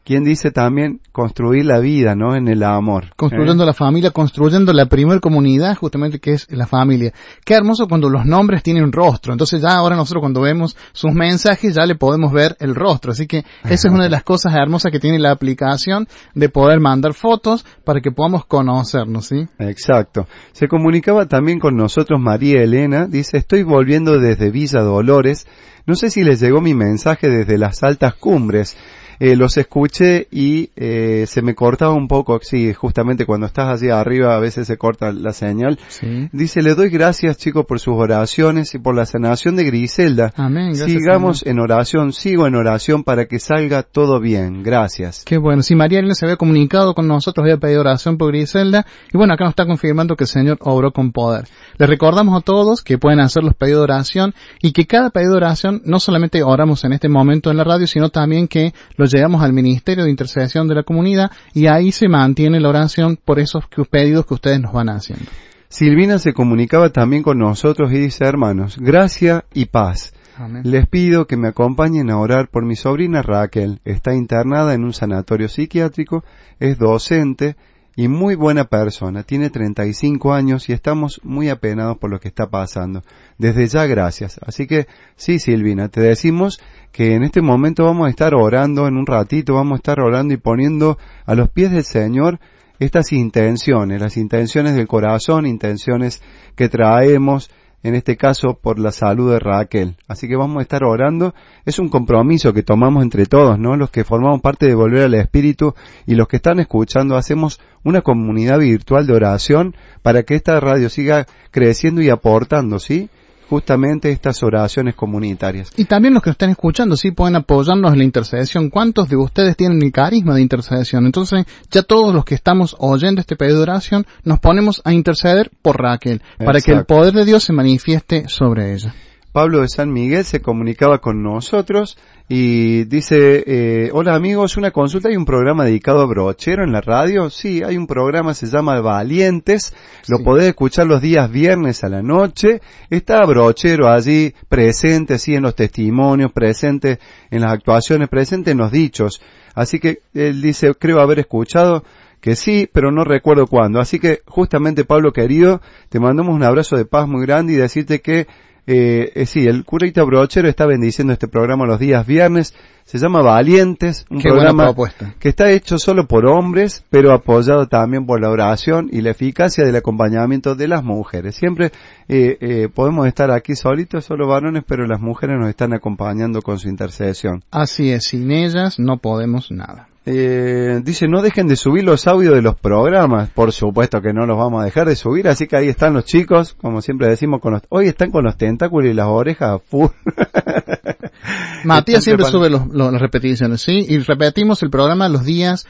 [0.04, 2.36] quien dice también construir la vida, ¿no?
[2.36, 3.14] En el amor.
[3.16, 3.68] construyendo ¿eh?
[3.68, 7.14] la familia, construyendo la primer comunidad justamente que es la familia.
[7.46, 9.32] Qué hermoso cuando los nombres tienen un rostro.
[9.32, 13.12] Entonces ya ahora nosotros cuando vemos sus mensajes ya le podemos ver el rostro.
[13.12, 16.80] Así que esa es una de las cosas hermosas que tiene la aplicación de poder
[16.80, 19.48] mandar fotos para que podamos conocernos, ¿sí?
[19.60, 20.28] Exacto.
[20.52, 25.48] Se comunicaba también con nosotros María Elena, dice, estoy volviendo desde Villa Dolores,
[25.86, 28.78] no sé si les llegó mi mensaje desde las altas cumbres,
[29.24, 33.92] Eh, los escuché y eh, se me cortaba un poco, sí, justamente cuando estás allí
[33.92, 35.78] arriba a veces se corta la señal.
[35.90, 36.28] Sí.
[36.32, 40.34] Dice, le doy gracias chicos por sus oraciones y por la sanación de Griselda.
[40.36, 40.70] Amén.
[40.70, 44.64] Gracias, Sigamos en oración, sigo en oración para que salga todo bien.
[44.64, 45.24] Gracias.
[45.24, 45.62] Qué bueno.
[45.62, 48.88] Si María Elena se había comunicado con nosotros, había pedido oración por Griselda.
[49.14, 51.46] Y bueno, acá nos está confirmando que el Señor obró con poder.
[51.78, 55.32] Les recordamos a todos que pueden hacer los pedidos de oración y que cada pedido
[55.32, 59.06] de oración no solamente oramos en este momento en la radio, sino también que lo
[59.06, 63.40] llevamos al Ministerio de Intercesión de la Comunidad y ahí se mantiene la oración por
[63.40, 65.26] esos pedidos que ustedes nos van haciendo.
[65.70, 70.14] Silvina se comunicaba también con nosotros y dice, hermanos, gracia y paz.
[70.38, 70.64] Amén.
[70.66, 73.80] Les pido que me acompañen a orar por mi sobrina Raquel.
[73.86, 76.26] Está internada en un sanatorio psiquiátrico,
[76.60, 77.56] es docente
[77.96, 79.24] y muy buena persona.
[79.24, 83.04] Tiene 35 años y estamos muy apenados por lo que está pasando.
[83.38, 84.40] Desde ya gracias.
[84.46, 86.60] Así que sí, Silvina, te decimos
[86.92, 90.34] que en este momento vamos a estar orando, en un ratito vamos a estar orando
[90.34, 92.40] y poniendo a los pies del Señor
[92.80, 96.22] estas intenciones, las intenciones del corazón, intenciones
[96.56, 97.52] que traemos,
[97.84, 99.96] en este caso por la salud de Raquel.
[100.08, 101.34] Así que vamos a estar orando.
[101.66, 103.76] Es un compromiso que tomamos entre todos, ¿no?
[103.76, 105.74] Los que formamos parte de Volver al Espíritu
[106.06, 110.90] y los que están escuchando, hacemos una comunidad virtual de oración para que esta radio
[110.90, 113.10] siga creciendo y aportando, ¿sí?
[113.52, 115.74] Justamente estas oraciones comunitarias.
[115.76, 118.70] Y también los que están escuchando, sí, pueden apoyarnos en la intercesión.
[118.70, 121.06] ¿Cuántos de ustedes tienen el carisma de intercesión?
[121.06, 125.52] Entonces, ya todos los que estamos oyendo este pedido de oración, nos ponemos a interceder
[125.62, 128.96] por Raquel, para que el poder de Dios se manifieste sobre ella.
[129.32, 131.98] Pablo de San Miguel se comunicaba con nosotros
[132.28, 136.82] y dice, eh, hola amigos, una consulta, ¿hay un programa dedicado a brochero en la
[136.82, 137.30] radio?
[137.30, 139.74] Sí, hay un programa, se llama Valientes,
[140.10, 140.24] lo Sí.
[140.24, 145.56] podés escuchar los días viernes a la noche, está brochero allí presente, sí, en los
[145.56, 147.00] testimonios, presente
[147.30, 149.22] en las actuaciones, presente en los dichos.
[149.56, 151.84] Así que él dice, creo haber escuchado
[152.20, 153.80] que sí, pero no recuerdo cuándo.
[153.80, 158.00] Así que justamente Pablo querido, te mandamos un abrazo de paz muy grande y decirte
[158.00, 158.28] que
[158.68, 162.54] eh, eh, sí, el curita brochero está bendiciendo este programa los días viernes.
[162.84, 164.74] Se llama Valientes, un Qué programa
[165.20, 169.64] que está hecho solo por hombres, pero apoyado también por la oración y la eficacia
[169.64, 171.36] del acompañamiento de las mujeres.
[171.36, 171.72] Siempre
[172.10, 176.60] eh, eh, podemos estar aquí solitos, solo varones, pero las mujeres nos están acompañando con
[176.60, 177.44] su intercesión.
[177.52, 179.88] Así es, sin ellas no podemos nada.
[180.06, 183.30] Eh, dice, no dejen de subir los audios de los programas.
[183.30, 186.06] Por supuesto que no los vamos a dejar de subir, así que ahí están los
[186.06, 189.90] chicos, como siempre decimos, con los, hoy están con los tentáculos y las orejas full.
[191.64, 193.86] Matías siempre sube los- los- las repeticiones, ¿sí?
[193.88, 195.68] Y repetimos el programa los días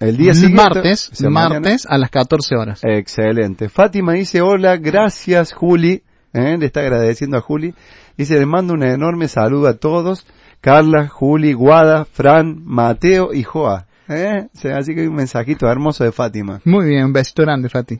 [0.00, 0.62] El día siguiente.
[0.62, 2.80] martes, martes a las 14 horas.
[2.82, 3.68] Excelente.
[3.68, 6.02] Fátima dice, hola, gracias Juli.
[6.32, 6.56] ¿eh?
[6.58, 7.74] Le está agradeciendo a Juli.
[8.16, 10.26] Dice, les mando un enorme saludo a todos.
[10.60, 13.86] Carla, Juli, Guada, Fran, Mateo y Joa.
[14.08, 14.48] ¿eh?
[14.74, 16.60] Así que hay un mensajito hermoso de Fátima.
[16.64, 17.98] Muy bien, un besito grande, Fati.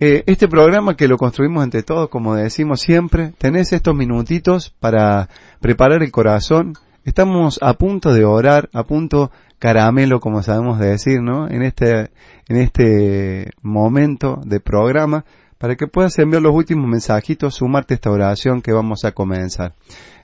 [0.00, 5.28] Eh, este programa que lo construimos entre todos, como decimos siempre, tenés estos minutitos para
[5.60, 6.74] preparar el corazón.
[7.04, 11.48] Estamos a punto de orar, a punto caramelo, como sabemos decir, ¿no?
[11.48, 12.10] En este,
[12.48, 15.24] en este momento de programa,
[15.58, 19.74] para que puedas enviar los últimos mensajitos, sumarte a esta oración que vamos a comenzar.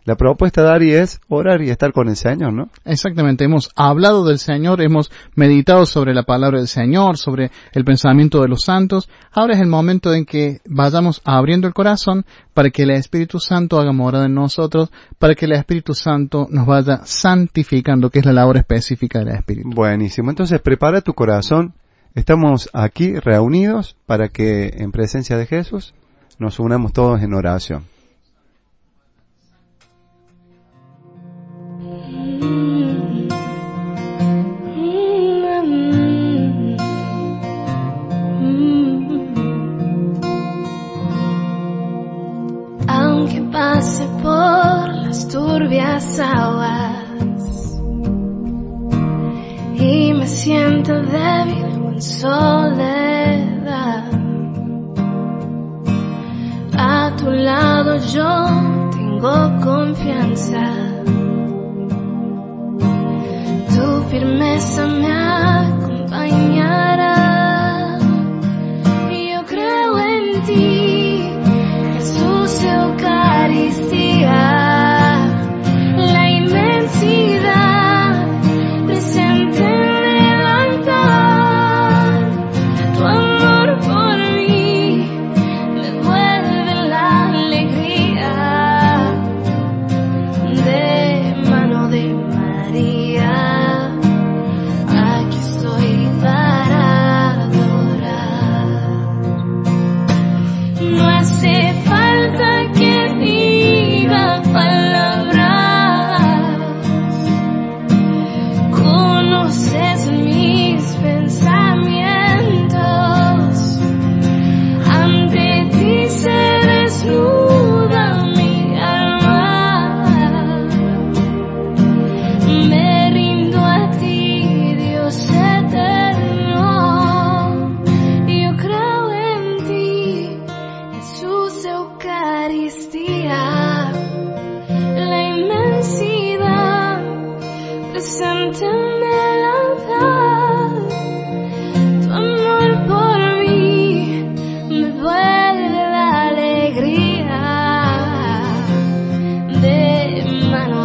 [0.09, 2.71] La propuesta, Dari, es orar y estar con el Señor, ¿no?
[2.87, 8.41] Exactamente, hemos hablado del Señor, hemos meditado sobre la palabra del Señor, sobre el pensamiento
[8.41, 9.11] de los santos.
[9.33, 12.25] Ahora es el momento en que vayamos abriendo el corazón
[12.55, 16.65] para que el Espíritu Santo haga morada en nosotros, para que el Espíritu Santo nos
[16.65, 19.69] vaya santificando, que es la labor específica del Espíritu.
[19.69, 20.31] Buenísimo.
[20.31, 21.75] Entonces, prepara tu corazón.
[22.15, 25.93] Estamos aquí reunidos para que, en presencia de Jesús,
[26.39, 27.98] nos unamos todos en oración.
[44.39, 47.81] Por las turbias aguas
[49.75, 52.45] y me siento débil en soledad,
[56.77, 58.31] a tu lado yo
[58.97, 59.35] tengo
[59.69, 60.65] confianza.
[63.75, 66.88] Tu firmeza me acompañará.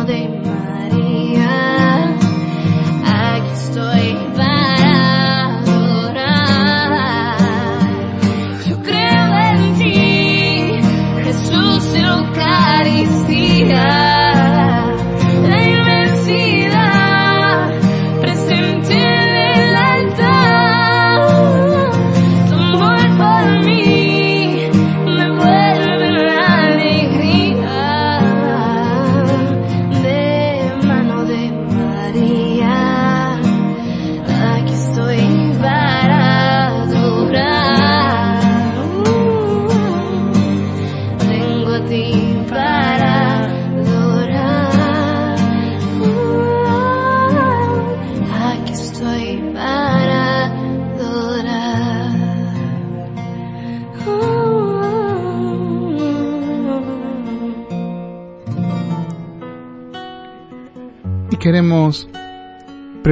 [0.03, 0.62] Mano de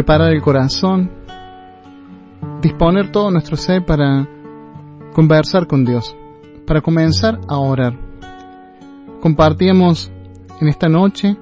[0.02, 1.12] preparar el corazón,
[2.60, 4.28] disponer todo nuestro ser para
[5.14, 6.18] conversar con Dios,
[6.66, 7.94] para comenzar a orar.
[9.20, 10.12] Compartíamos
[10.60, 11.38] en esta noche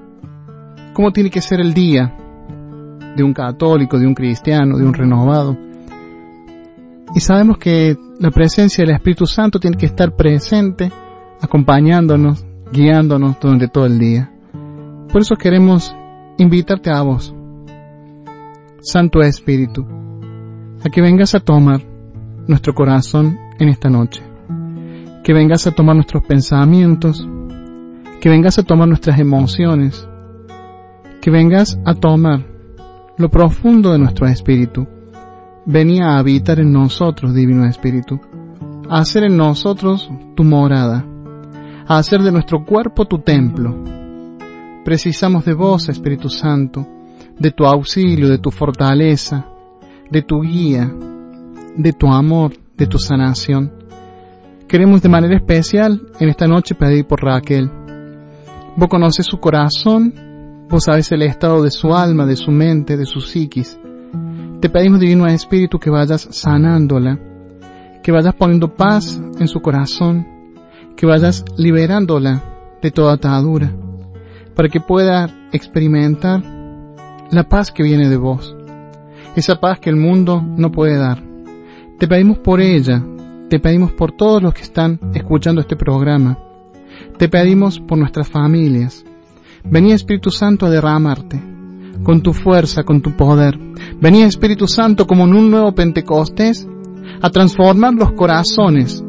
[0.92, 2.14] cómo tiene que ser el día
[3.16, 5.56] de un católico, de un cristiano, de un renovado.
[7.14, 10.92] Y sabemos que la presencia del Espíritu Santo tiene que estar presente,
[11.40, 14.30] acompañándonos, guiándonos durante todo el día.
[15.10, 15.96] Por eso queremos
[16.36, 17.34] invitarte a vos,
[18.82, 19.86] Santo Espíritu,
[20.82, 21.82] a que vengas a tomar
[22.46, 24.22] nuestro corazón en esta noche,
[25.22, 27.28] que vengas a tomar nuestros pensamientos,
[28.20, 30.08] que vengas a tomar nuestras emociones,
[31.20, 32.46] que vengas a tomar
[33.18, 34.86] lo profundo de nuestro espíritu.
[35.66, 38.18] venía a habitar en nosotros, Divino Espíritu,
[38.88, 41.04] a hacer en nosotros tu morada,
[41.86, 43.76] a hacer de nuestro cuerpo tu templo.
[44.86, 46.86] Precisamos de vos, Espíritu Santo,
[47.40, 49.46] de tu auxilio, de tu fortaleza,
[50.10, 50.92] de tu guía,
[51.76, 53.72] de tu amor, de tu sanación.
[54.68, 57.68] Queremos de manera especial en esta noche pedir por Raquel.
[58.76, 60.12] Vos conoces su corazón,
[60.68, 63.78] vos sabes el estado de su alma, de su mente, de su psiquis.
[64.60, 67.18] Te pedimos, Divino Espíritu, que vayas sanándola,
[68.02, 70.26] que vayas poniendo paz en su corazón,
[70.94, 72.42] que vayas liberándola
[72.82, 73.72] de toda atadura,
[74.54, 76.59] para que pueda experimentar
[77.30, 78.56] la paz que viene de vos,
[79.36, 81.22] esa paz que el mundo no puede dar.
[81.98, 83.04] Te pedimos por ella,
[83.48, 86.38] te pedimos por todos los que están escuchando este programa,
[87.18, 89.04] te pedimos por nuestras familias.
[89.62, 91.40] Vení Espíritu Santo a derramarte,
[92.02, 93.58] con tu fuerza, con tu poder.
[94.00, 96.66] Vení Espíritu Santo como en un nuevo Pentecostés
[97.20, 99.04] a transformar los corazones,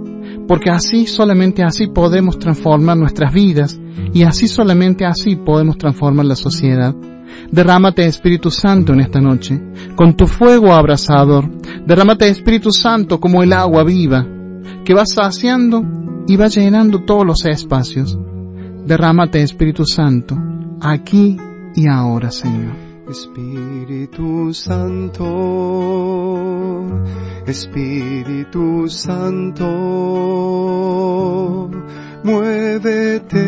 [0.48, 3.80] porque así, solamente así podemos transformar nuestras vidas
[4.14, 6.94] y así solamente así podemos transformar la sociedad.
[7.52, 9.62] Derrámate Espíritu Santo en esta noche,
[9.96, 11.50] con tu fuego abrasador.
[11.86, 14.26] Derrámate Espíritu Santo como el agua viva,
[14.86, 15.84] que va saciando
[16.28, 18.18] y va llenando todos los espacios.
[18.86, 20.38] Derrámate Espíritu Santo,
[20.80, 21.36] aquí
[21.76, 22.92] y ahora, Señor.
[23.10, 25.26] Espíritu Santo,
[27.46, 29.66] Espíritu Santo,
[32.24, 33.42] muévete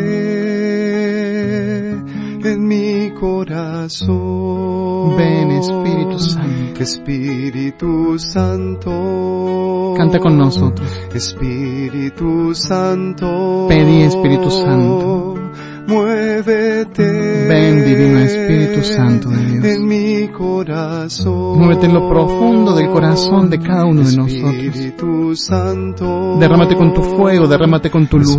[2.44, 2.93] en mi
[3.24, 5.16] corazón.
[5.16, 6.82] Ven, Espíritu Santo.
[6.82, 9.94] Espíritu Santo.
[9.96, 10.86] Canta con nosotros.
[11.14, 13.66] Espíritu Santo.
[13.68, 15.34] Pedí, Espíritu Santo.
[15.86, 17.33] Muévete.
[17.48, 19.64] Ven, Divino Espíritu Santo de Dios.
[19.64, 21.58] En mi corazón.
[21.58, 25.40] Muévete en lo profundo del corazón de cada uno de nosotros.
[25.40, 26.36] Santo.
[26.38, 28.38] Derrámate con tu fuego, derrámate con tu luz.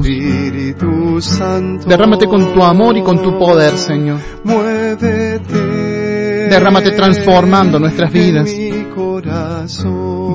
[1.21, 1.87] Santo.
[1.87, 4.19] Derrámate con tu amor y con tu poder, Señor.
[4.43, 5.59] Muévete.
[6.49, 8.49] Derrámate transformando nuestras vidas.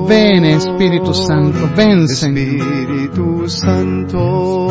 [0.07, 2.37] Ven, Espíritu Santo, ven, Señor.
[2.37, 4.67] Espíritu Santo.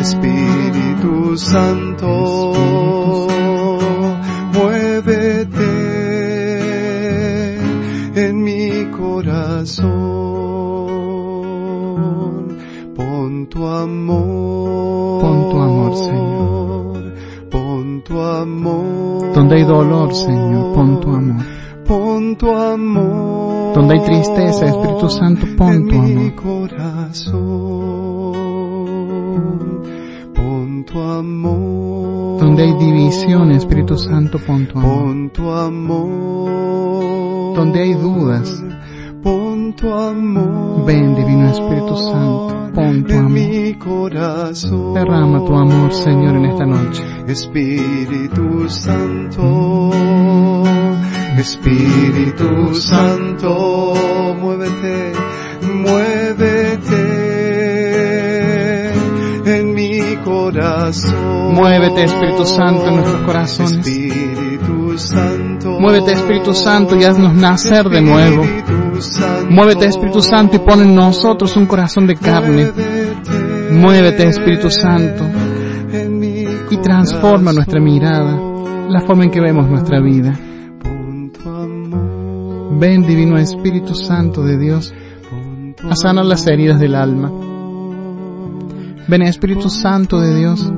[0.00, 2.08] Espíritu Santo.
[4.54, 5.72] Muévete
[8.14, 9.90] en mi corazón.
[12.96, 15.20] Pon tu amor.
[15.20, 17.14] Pon tu amor, Señor.
[17.50, 19.32] Pon tu amor.
[19.34, 21.44] Donde hay dolor, Señor, pon tu amor.
[21.86, 23.74] Pon tu amor.
[23.74, 26.34] Donde hay tristeza, Espíritu Santo, pon tu en mi amor.
[26.36, 28.49] corazón.
[30.80, 32.40] Pon tu amor.
[32.40, 35.04] Donde hay división, Espíritu Santo, pon tu amor.
[35.04, 37.54] Pon tu amor.
[37.56, 38.62] Donde hay dudas,
[39.22, 40.86] Pon tu amor.
[40.86, 43.30] ven, Divino Espíritu Santo, pon tu amor.
[43.30, 44.94] mi corazón.
[44.94, 47.04] Derrama tu amor, Señor, en esta noche.
[47.26, 49.90] Espíritu Santo,
[51.36, 53.92] Espíritu Santo,
[54.40, 55.12] muévete,
[55.74, 56.19] muévete
[60.90, 61.54] corazón.
[61.54, 63.86] Muévete, Espíritu Santo, en nuestros corazones.
[63.86, 65.80] Espíritu Santo.
[65.80, 68.44] Muévete, Espíritu Santo, y haznos nacer de nuevo.
[69.00, 69.50] Santo.
[69.50, 72.70] Muévete, Espíritu Santo, y pon en nosotros un corazón de carne.
[73.70, 75.24] Muévete, Espíritu Santo,
[76.70, 78.38] y transforma nuestra mirada,
[78.88, 80.38] la forma en que vemos nuestra vida.
[82.72, 84.92] Ven, Divino Espíritu Santo de Dios,
[85.88, 87.49] a sanar las heridas del alma.
[89.10, 90.72] Ven, Espíritu Santo de Dios,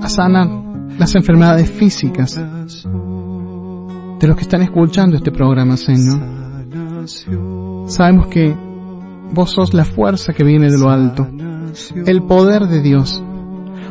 [0.00, 0.48] a sanar
[0.98, 6.18] las enfermedades físicas de los que están escuchando este programa, Señor.
[7.88, 8.56] Sabemos que
[9.34, 11.28] vos sos la fuerza que viene de lo alto,
[12.06, 13.22] el poder de Dios.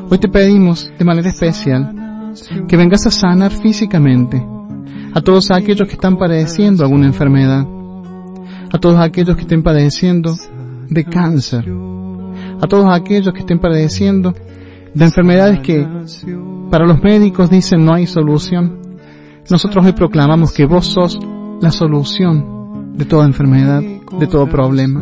[0.10, 2.34] Hoy te pedimos de manera especial
[2.68, 4.44] que vengas a sanar físicamente
[5.14, 7.64] a todos aquellos que están padeciendo alguna enfermedad,
[8.74, 10.34] a todos aquellos que estén padeciendo
[10.90, 11.72] de cáncer,
[12.62, 14.34] a todos aquellos que estén padeciendo
[14.94, 15.88] de enfermedades que
[16.70, 18.98] para los médicos dicen no hay solución.
[19.50, 21.20] Nosotros hoy proclamamos que vos sos
[21.62, 25.02] la solución de toda enfermedad, de todo problema.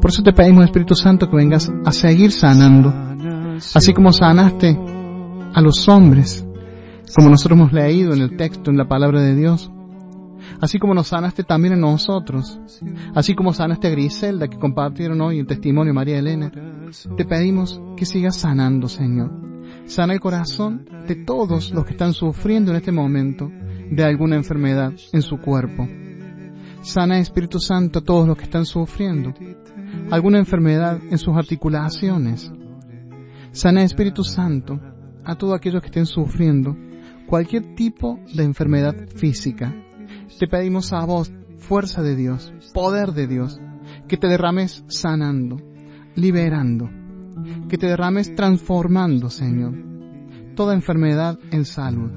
[0.00, 2.92] Por eso te pedimos, Espíritu Santo, que vengas a seguir sanando,
[3.74, 4.78] así como sanaste
[5.54, 6.46] a los hombres,
[7.14, 9.70] como nosotros hemos leído en el texto, en la palabra de Dios,
[10.60, 12.60] así como nos sanaste también a nosotros,
[13.14, 16.50] así como sanaste a Griselda, que compartieron hoy el testimonio de María Elena,
[17.16, 19.30] te pedimos que sigas sanando, Señor.
[19.86, 23.50] Sana el corazón de todos los que están sufriendo en este momento
[23.90, 25.88] de alguna enfermedad en su cuerpo.
[26.82, 29.34] Sana Espíritu Santo a todos los que están sufriendo
[30.10, 32.52] alguna enfermedad en sus articulaciones.
[33.52, 34.78] Sana Espíritu Santo
[35.24, 36.76] a todos aquellos que estén sufriendo
[37.26, 39.74] cualquier tipo de enfermedad física.
[40.36, 43.60] Te pedimos a vos, fuerza de Dios, poder de Dios,
[44.06, 45.56] que te derrames sanando,
[46.14, 46.88] liberando,
[47.68, 49.74] que te derrames transformando, Señor,
[50.54, 52.10] toda enfermedad en salud.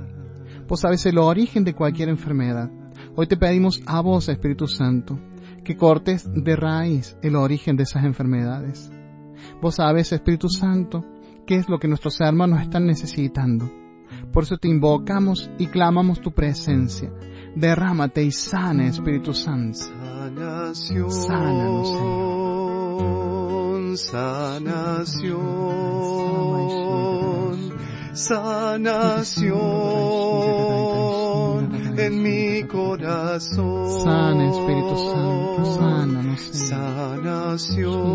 [0.67, 2.69] Vos sabes el origen de cualquier enfermedad.
[3.15, 5.19] Hoy te pedimos a vos, Espíritu Santo,
[5.63, 8.91] que cortes de raíz el origen de esas enfermedades.
[9.61, 11.05] Vos sabes, Espíritu Santo,
[11.47, 13.69] qué es lo que nuestros hermanos están necesitando.
[14.31, 17.11] Por eso te invocamos y clamamos tu presencia.
[17.55, 19.77] Derrámate y sana, Espíritu Santo.
[19.77, 21.89] Sanación, Sánanos,
[23.99, 25.31] sanación,
[28.13, 29.61] sanación
[31.99, 34.01] en mi corazón.
[34.01, 36.81] Sana, Espíritu Santo, sánanos, Señor.
[36.85, 38.07] Sanación,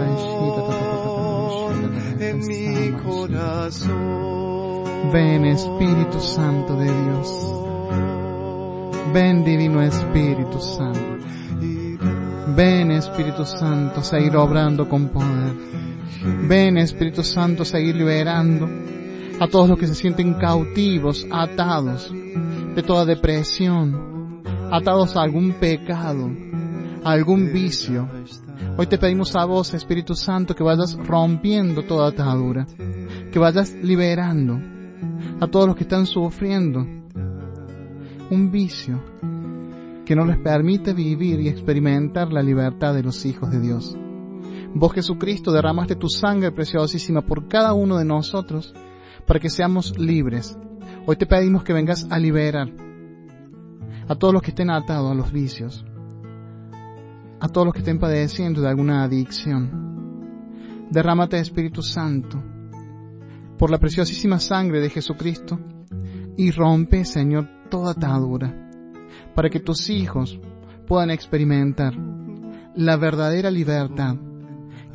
[2.19, 4.47] en mi corazón.
[5.11, 7.53] Ven, Espíritu Santo de Dios.
[9.13, 11.17] Ven, Divino Espíritu Santo.
[12.55, 15.53] Ven, Espíritu Santo, a seguir obrando con poder.
[16.47, 18.67] Ven, Espíritu Santo, a seguir liberando
[19.39, 22.11] a todos los que se sienten cautivos, atados
[22.75, 26.29] de toda depresión, atados a algún pecado,
[27.03, 28.07] algún vicio.
[28.77, 32.65] Hoy te pedimos a vos, Espíritu Santo, que vayas rompiendo toda atadura,
[33.31, 34.59] que vayas liberando
[35.39, 36.85] a todos los que están sufriendo
[38.29, 39.01] un vicio
[40.05, 43.97] que no les permite vivir y experimentar la libertad de los hijos de Dios.
[44.73, 48.73] Vos Jesucristo derramaste tu sangre preciosísima por cada uno de nosotros
[49.25, 50.57] para que seamos libres.
[51.05, 52.69] Hoy te pedimos que vengas a liberar
[54.07, 55.85] a todos los que estén atados a los vicios,
[57.39, 60.87] a todos los que estén padeciendo de alguna adicción.
[60.89, 62.41] Derrámate Espíritu Santo
[63.57, 65.59] por la preciosísima sangre de Jesucristo
[66.37, 68.67] y rompe, Señor, toda atadura
[69.35, 70.39] para que tus hijos
[70.87, 71.93] puedan experimentar
[72.75, 74.15] la verdadera libertad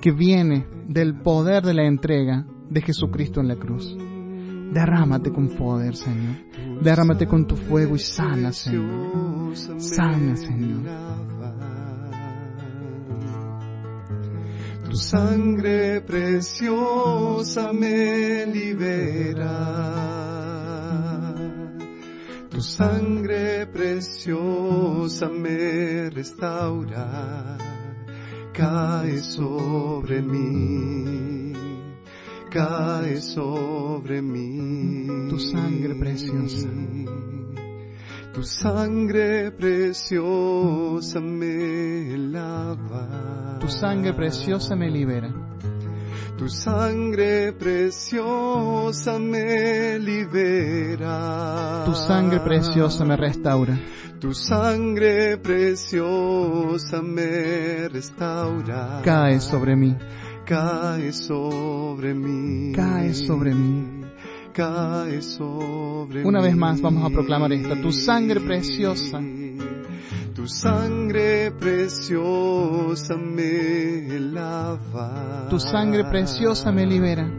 [0.00, 3.96] que viene del poder de la entrega de Jesucristo en la cruz.
[4.72, 6.36] Derrámate con poder, Señor.
[6.82, 9.54] Derrámate con tu fuego y sana, Señor.
[9.54, 10.80] Sana, Señor.
[14.92, 19.56] Tu sangre preciosa me libera.
[22.50, 27.56] Tu sangre preciosa me restaura.
[28.52, 31.54] Cae sobre mí.
[32.50, 35.06] Cae sobre mí.
[35.30, 36.68] Tu sangre preciosa.
[38.32, 43.58] Tu sangre preciosa me lava.
[43.60, 45.30] Tu sangre preciosa me libera.
[46.38, 51.84] Tu sangre preciosa me libera.
[51.84, 53.78] Tu sangre preciosa me restaura.
[54.18, 59.02] Tu sangre preciosa me restaura.
[59.04, 59.94] Cae sobre mí.
[60.46, 62.72] Cae sobre mí.
[62.74, 64.01] Cae sobre mí.
[64.52, 67.74] Cae sobre Una vez más vamos a proclamar esta.
[67.80, 69.18] Tu sangre preciosa.
[70.34, 75.46] Tu sangre preciosa me lava.
[75.48, 77.30] Tu sangre preciosa me libera.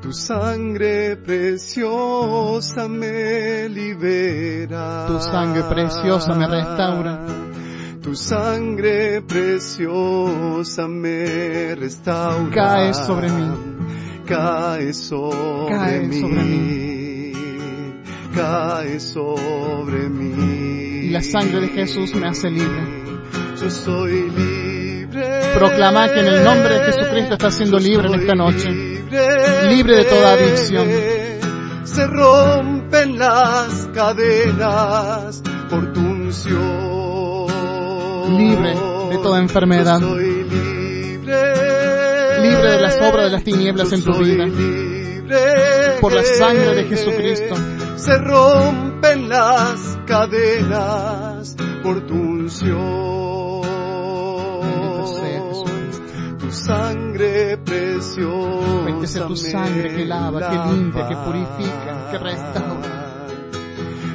[0.00, 5.06] Tu sangre preciosa me libera.
[5.08, 7.26] Tu sangre preciosa me restaura.
[8.00, 12.50] Tu sangre preciosa me restaura.
[12.50, 13.71] Cae sobre mí.
[14.26, 16.20] Cae sobre Cae mí.
[16.20, 17.32] sobre
[18.34, 21.06] Cae sobre mí.
[21.06, 23.02] Y la sangre de Jesús me hace libre.
[23.60, 25.54] Yo soy libre.
[25.54, 28.70] Proclama que en el nombre de Jesucristo estás siendo libre en esta noche.
[28.70, 30.88] Libre, Libre de toda adicción.
[31.84, 37.46] Se rompen las cadenas por tu unción.
[38.38, 38.74] Libre
[39.10, 40.00] de toda enfermedad.
[42.42, 42.70] Libre.
[42.72, 44.46] De las obras de las tinieblas en tu vida.
[46.00, 47.54] Por la sangre de Jesucristo.
[47.96, 53.62] Se rompen las cadenas por tu unción.
[56.38, 58.84] Tu sangre preciosa.
[58.84, 63.01] Bendito sea tu sangre que lava, que limpia, que purifica, que restaura.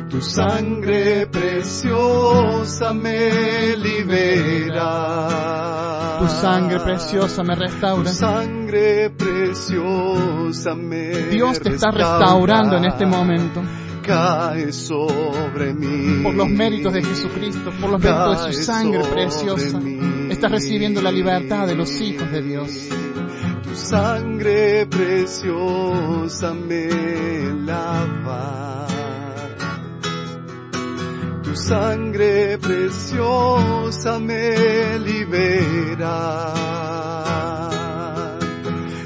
[0.09, 5.27] Tu sangre preciosa me libera.
[6.19, 8.09] Tu sangre preciosa me restaura.
[8.09, 12.19] Tu sangre preciosa me Dios te está restaura.
[12.19, 13.61] restaurando en este momento.
[14.01, 16.23] Cae sobre mí.
[16.23, 19.79] Por los méritos de Jesucristo, por los méritos de su sangre preciosa.
[20.29, 22.87] Estás recibiendo la libertad de los hijos de Dios.
[23.63, 26.87] Tu sangre preciosa me
[27.65, 28.87] lava.
[31.67, 36.53] Tu sangre preciosa me libera.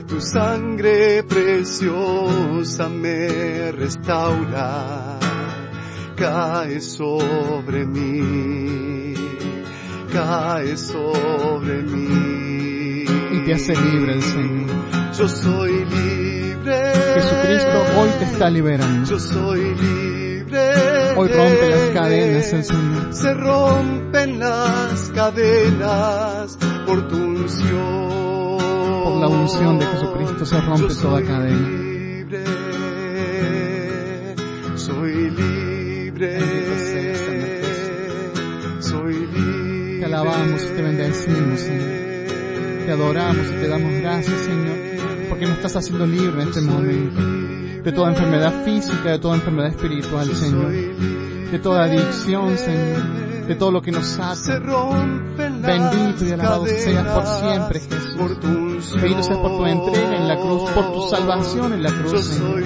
[0.07, 5.17] Tu sangre preciosa me restaura.
[6.15, 9.15] Cae sobre mí.
[10.13, 13.05] Cae sobre mí.
[13.31, 15.13] Y te hace libre el Señor.
[15.17, 16.93] Yo soy libre.
[17.15, 19.09] Jesucristo hoy te está liberando.
[19.09, 21.00] Yo soy libre.
[21.17, 23.13] Hoy rompe las cadenas el Señor.
[23.13, 28.57] Se rompen las cadenas por tu unción.
[29.03, 31.67] Por la unción de Jesucristo se rompe toda cadena.
[31.67, 32.43] Libre.
[34.75, 36.39] Soy libre.
[38.79, 39.99] Soy libre.
[39.99, 42.85] Te alabamos y te bendecimos, Señor.
[42.85, 44.77] Te adoramos y te damos gracias, Señor,
[45.29, 47.40] porque nos estás haciendo libre en este momento.
[47.83, 50.71] De toda enfermedad física, de toda enfermedad espiritual, Señor.
[50.71, 53.47] De toda adicción, Señor.
[53.47, 58.95] De todo lo que nos las Bendito y alabado seas por siempre, Jesús.
[58.95, 62.63] Bendito seas por tu entrega en la cruz, por tu salvación en la cruz, Señor.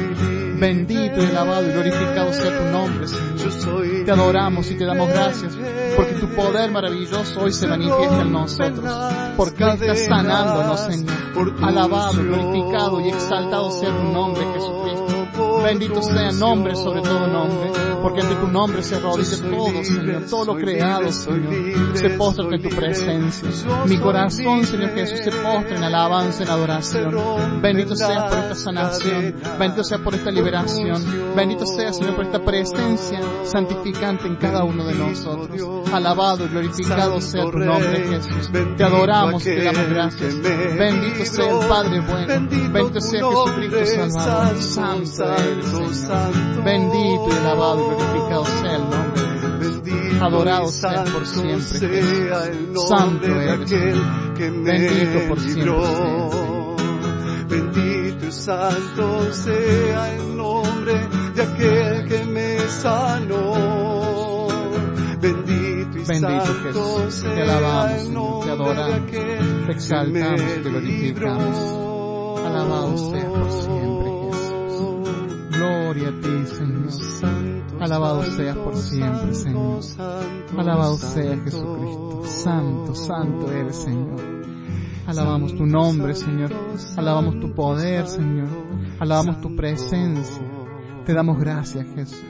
[0.59, 4.05] Bendito y alabado y glorificado sea tu nombre, Señor.
[4.05, 5.57] Te adoramos y te damos gracias
[5.95, 9.13] porque tu poder maravilloso hoy se manifiesta en nosotros.
[9.35, 11.55] Porque estás sanándonos, Señor.
[11.61, 15.44] Alabado, glorificado y exaltado sea tu nombre, Jesucristo.
[15.65, 17.71] Bendito sea nombre sobre todo nombre,
[18.03, 22.69] porque ante tu nombre se arrodilla todo, Señor, todo lo creado, Señor, se postra ante
[22.69, 23.49] tu presencia.
[23.87, 27.61] Mi corazón, Señor Jesús, se postra en alabanza, en adoración.
[27.63, 32.45] Bendito seas por esta sanación, bendito sea por esta liberación, bendito sea, Señor, por esta
[32.45, 35.89] presencia santificante en cada uno de nosotros.
[35.91, 38.51] Alabado y glorificado sea tu nombre, Jesús.
[38.77, 40.41] Te adoramos y te damos gracias.
[40.41, 45.15] Bendito sea el Padre bueno, bendito sea Jesucristo Salvador, santo
[46.63, 49.21] Bendito y alabado y glorificado sea el nombre
[49.83, 50.19] de.
[50.21, 52.87] Adorado seas por siempre, Jesús.
[52.87, 54.33] Santo eres, Señor.
[54.63, 56.75] Bendito por siempre seas, Señor.
[57.47, 64.47] Bendito y santo sea el nombre de aquel que me sanó.
[65.19, 69.65] Bendito y Bendito santo Jesús, te sea alabamos, el Señor, te nombre de adoramos, aquel
[69.65, 71.57] te exaltamos que y te me glorificamos.
[71.59, 72.45] libró.
[72.45, 74.14] Alabado seas por siempre.
[75.65, 77.81] Gloria a ti, Señor.
[77.81, 79.79] Alabado seas por siempre, Señor.
[80.57, 81.13] Alabado santo.
[81.13, 82.23] sea Jesucristo.
[82.25, 84.21] Santo, santo eres, Señor.
[85.07, 86.51] Alabamos tu nombre, Señor.
[86.97, 88.47] Alabamos tu poder, Señor.
[88.99, 90.43] Alabamos tu presencia.
[91.03, 92.23] Te damos gracias, Jesús.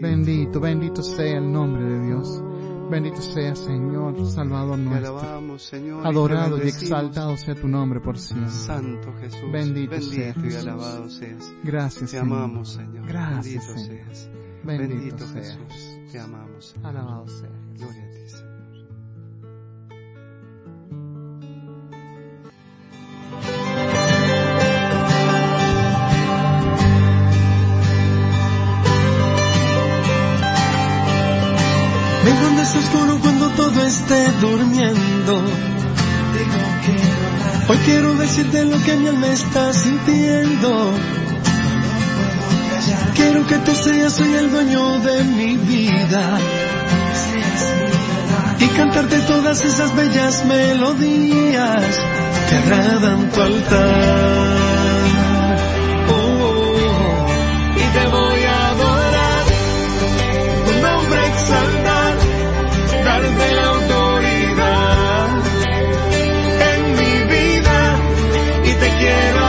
[0.00, 2.42] Bendito, bendito sea el nombre de Dios.
[2.90, 5.18] Bendito sea, Señor, Salvador nuestro.
[5.18, 8.50] alabamos, Señor, Adorado y exaltado sea tu nombre por siempre.
[8.50, 10.62] Santo Jesús, Bendito sea bendito y Jesús.
[10.68, 11.52] alabado seas.
[11.64, 12.26] Gracias, Te Señor.
[12.26, 13.06] amamos, Señor.
[13.06, 14.14] Gracias, Bendito Señor.
[14.14, 14.30] seas.
[14.64, 15.58] Bendito Bendito sea Jesús.
[15.70, 16.12] Jesús.
[16.12, 16.66] Te amamos.
[16.66, 16.86] Señor.
[16.86, 17.50] Alabado sea.
[17.78, 18.11] Gloria
[32.62, 35.42] es oscuro cuando todo esté durmiendo.
[37.68, 40.94] Hoy quiero decirte lo que mi alma está sintiendo.
[43.16, 46.38] Quiero que tú seas hoy el dueño de mi vida.
[48.60, 51.98] Y cantarte todas esas bellas melodías
[52.48, 54.61] que agradan tu altar.
[69.02, 69.41] Quiero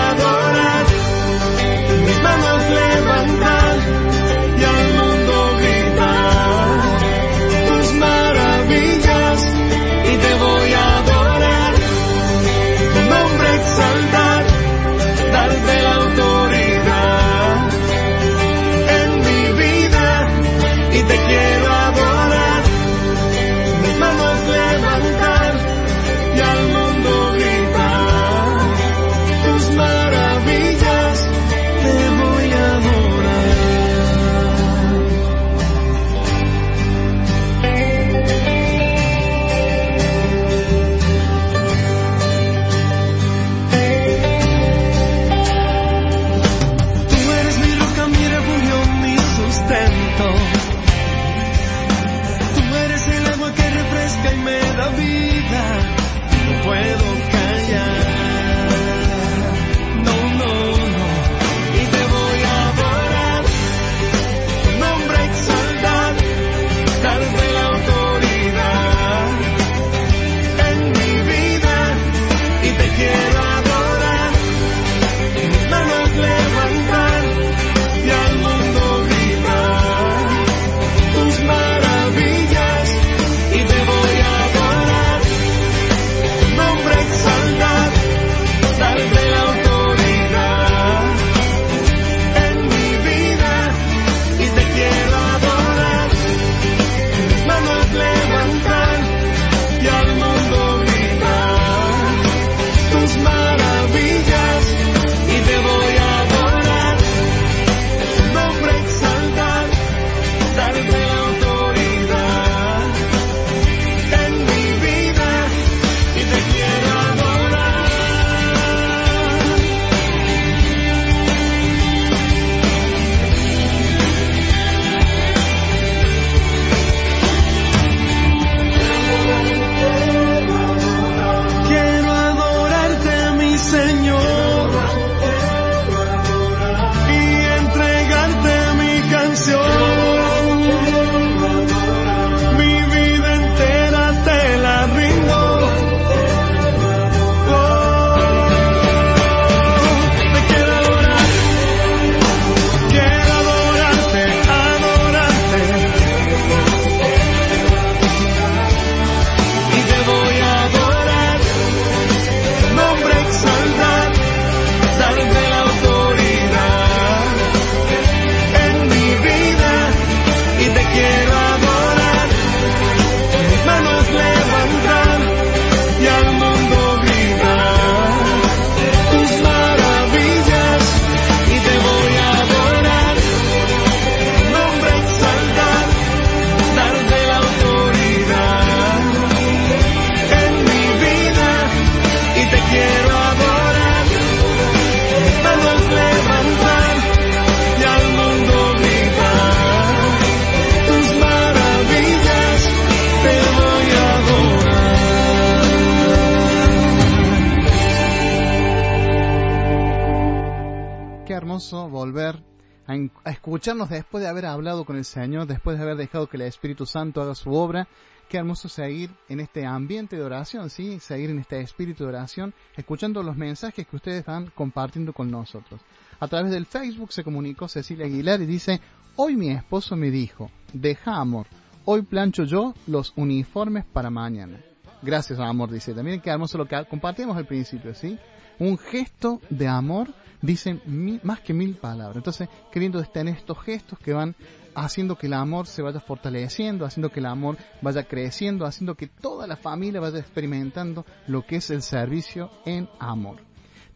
[213.44, 216.86] escucharnos después de haber hablado con el Señor, después de haber dejado que el Espíritu
[216.86, 217.90] Santo haga su obra.
[218.30, 220.98] Qué hermoso seguir en este ambiente de oración, ¿sí?
[221.02, 225.82] Seguir en este espíritu de oración, escuchando los mensajes que ustedes van compartiendo con nosotros.
[226.22, 228.80] A través del Facebook se comunicó Cecilia Aguilar y dice,
[229.18, 231.45] hoy mi esposo me dijo, deja amor,
[231.84, 234.61] hoy plancho yo los uniformes para mañana.
[235.02, 235.94] Gracias, amor, dice.
[235.94, 238.18] También qué hermoso lo que compartimos al principio, ¿sí?
[238.57, 240.07] Un gesto de amor
[240.44, 240.82] dicen
[241.24, 242.18] más que mil palabras.
[242.18, 244.36] Entonces, qué lindo es tener estos gestos que van
[244.76, 249.07] haciendo que el amor se vaya fortaleciendo, haciendo que el amor vaya creciendo, haciendo que
[249.07, 253.38] toda la familia vaya experimentando lo que es el servicio en amor.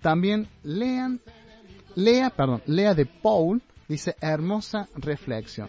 [0.01, 1.19] También lean,
[1.95, 5.67] lea, perdón, lea de Paul, dice hermosa reflexión.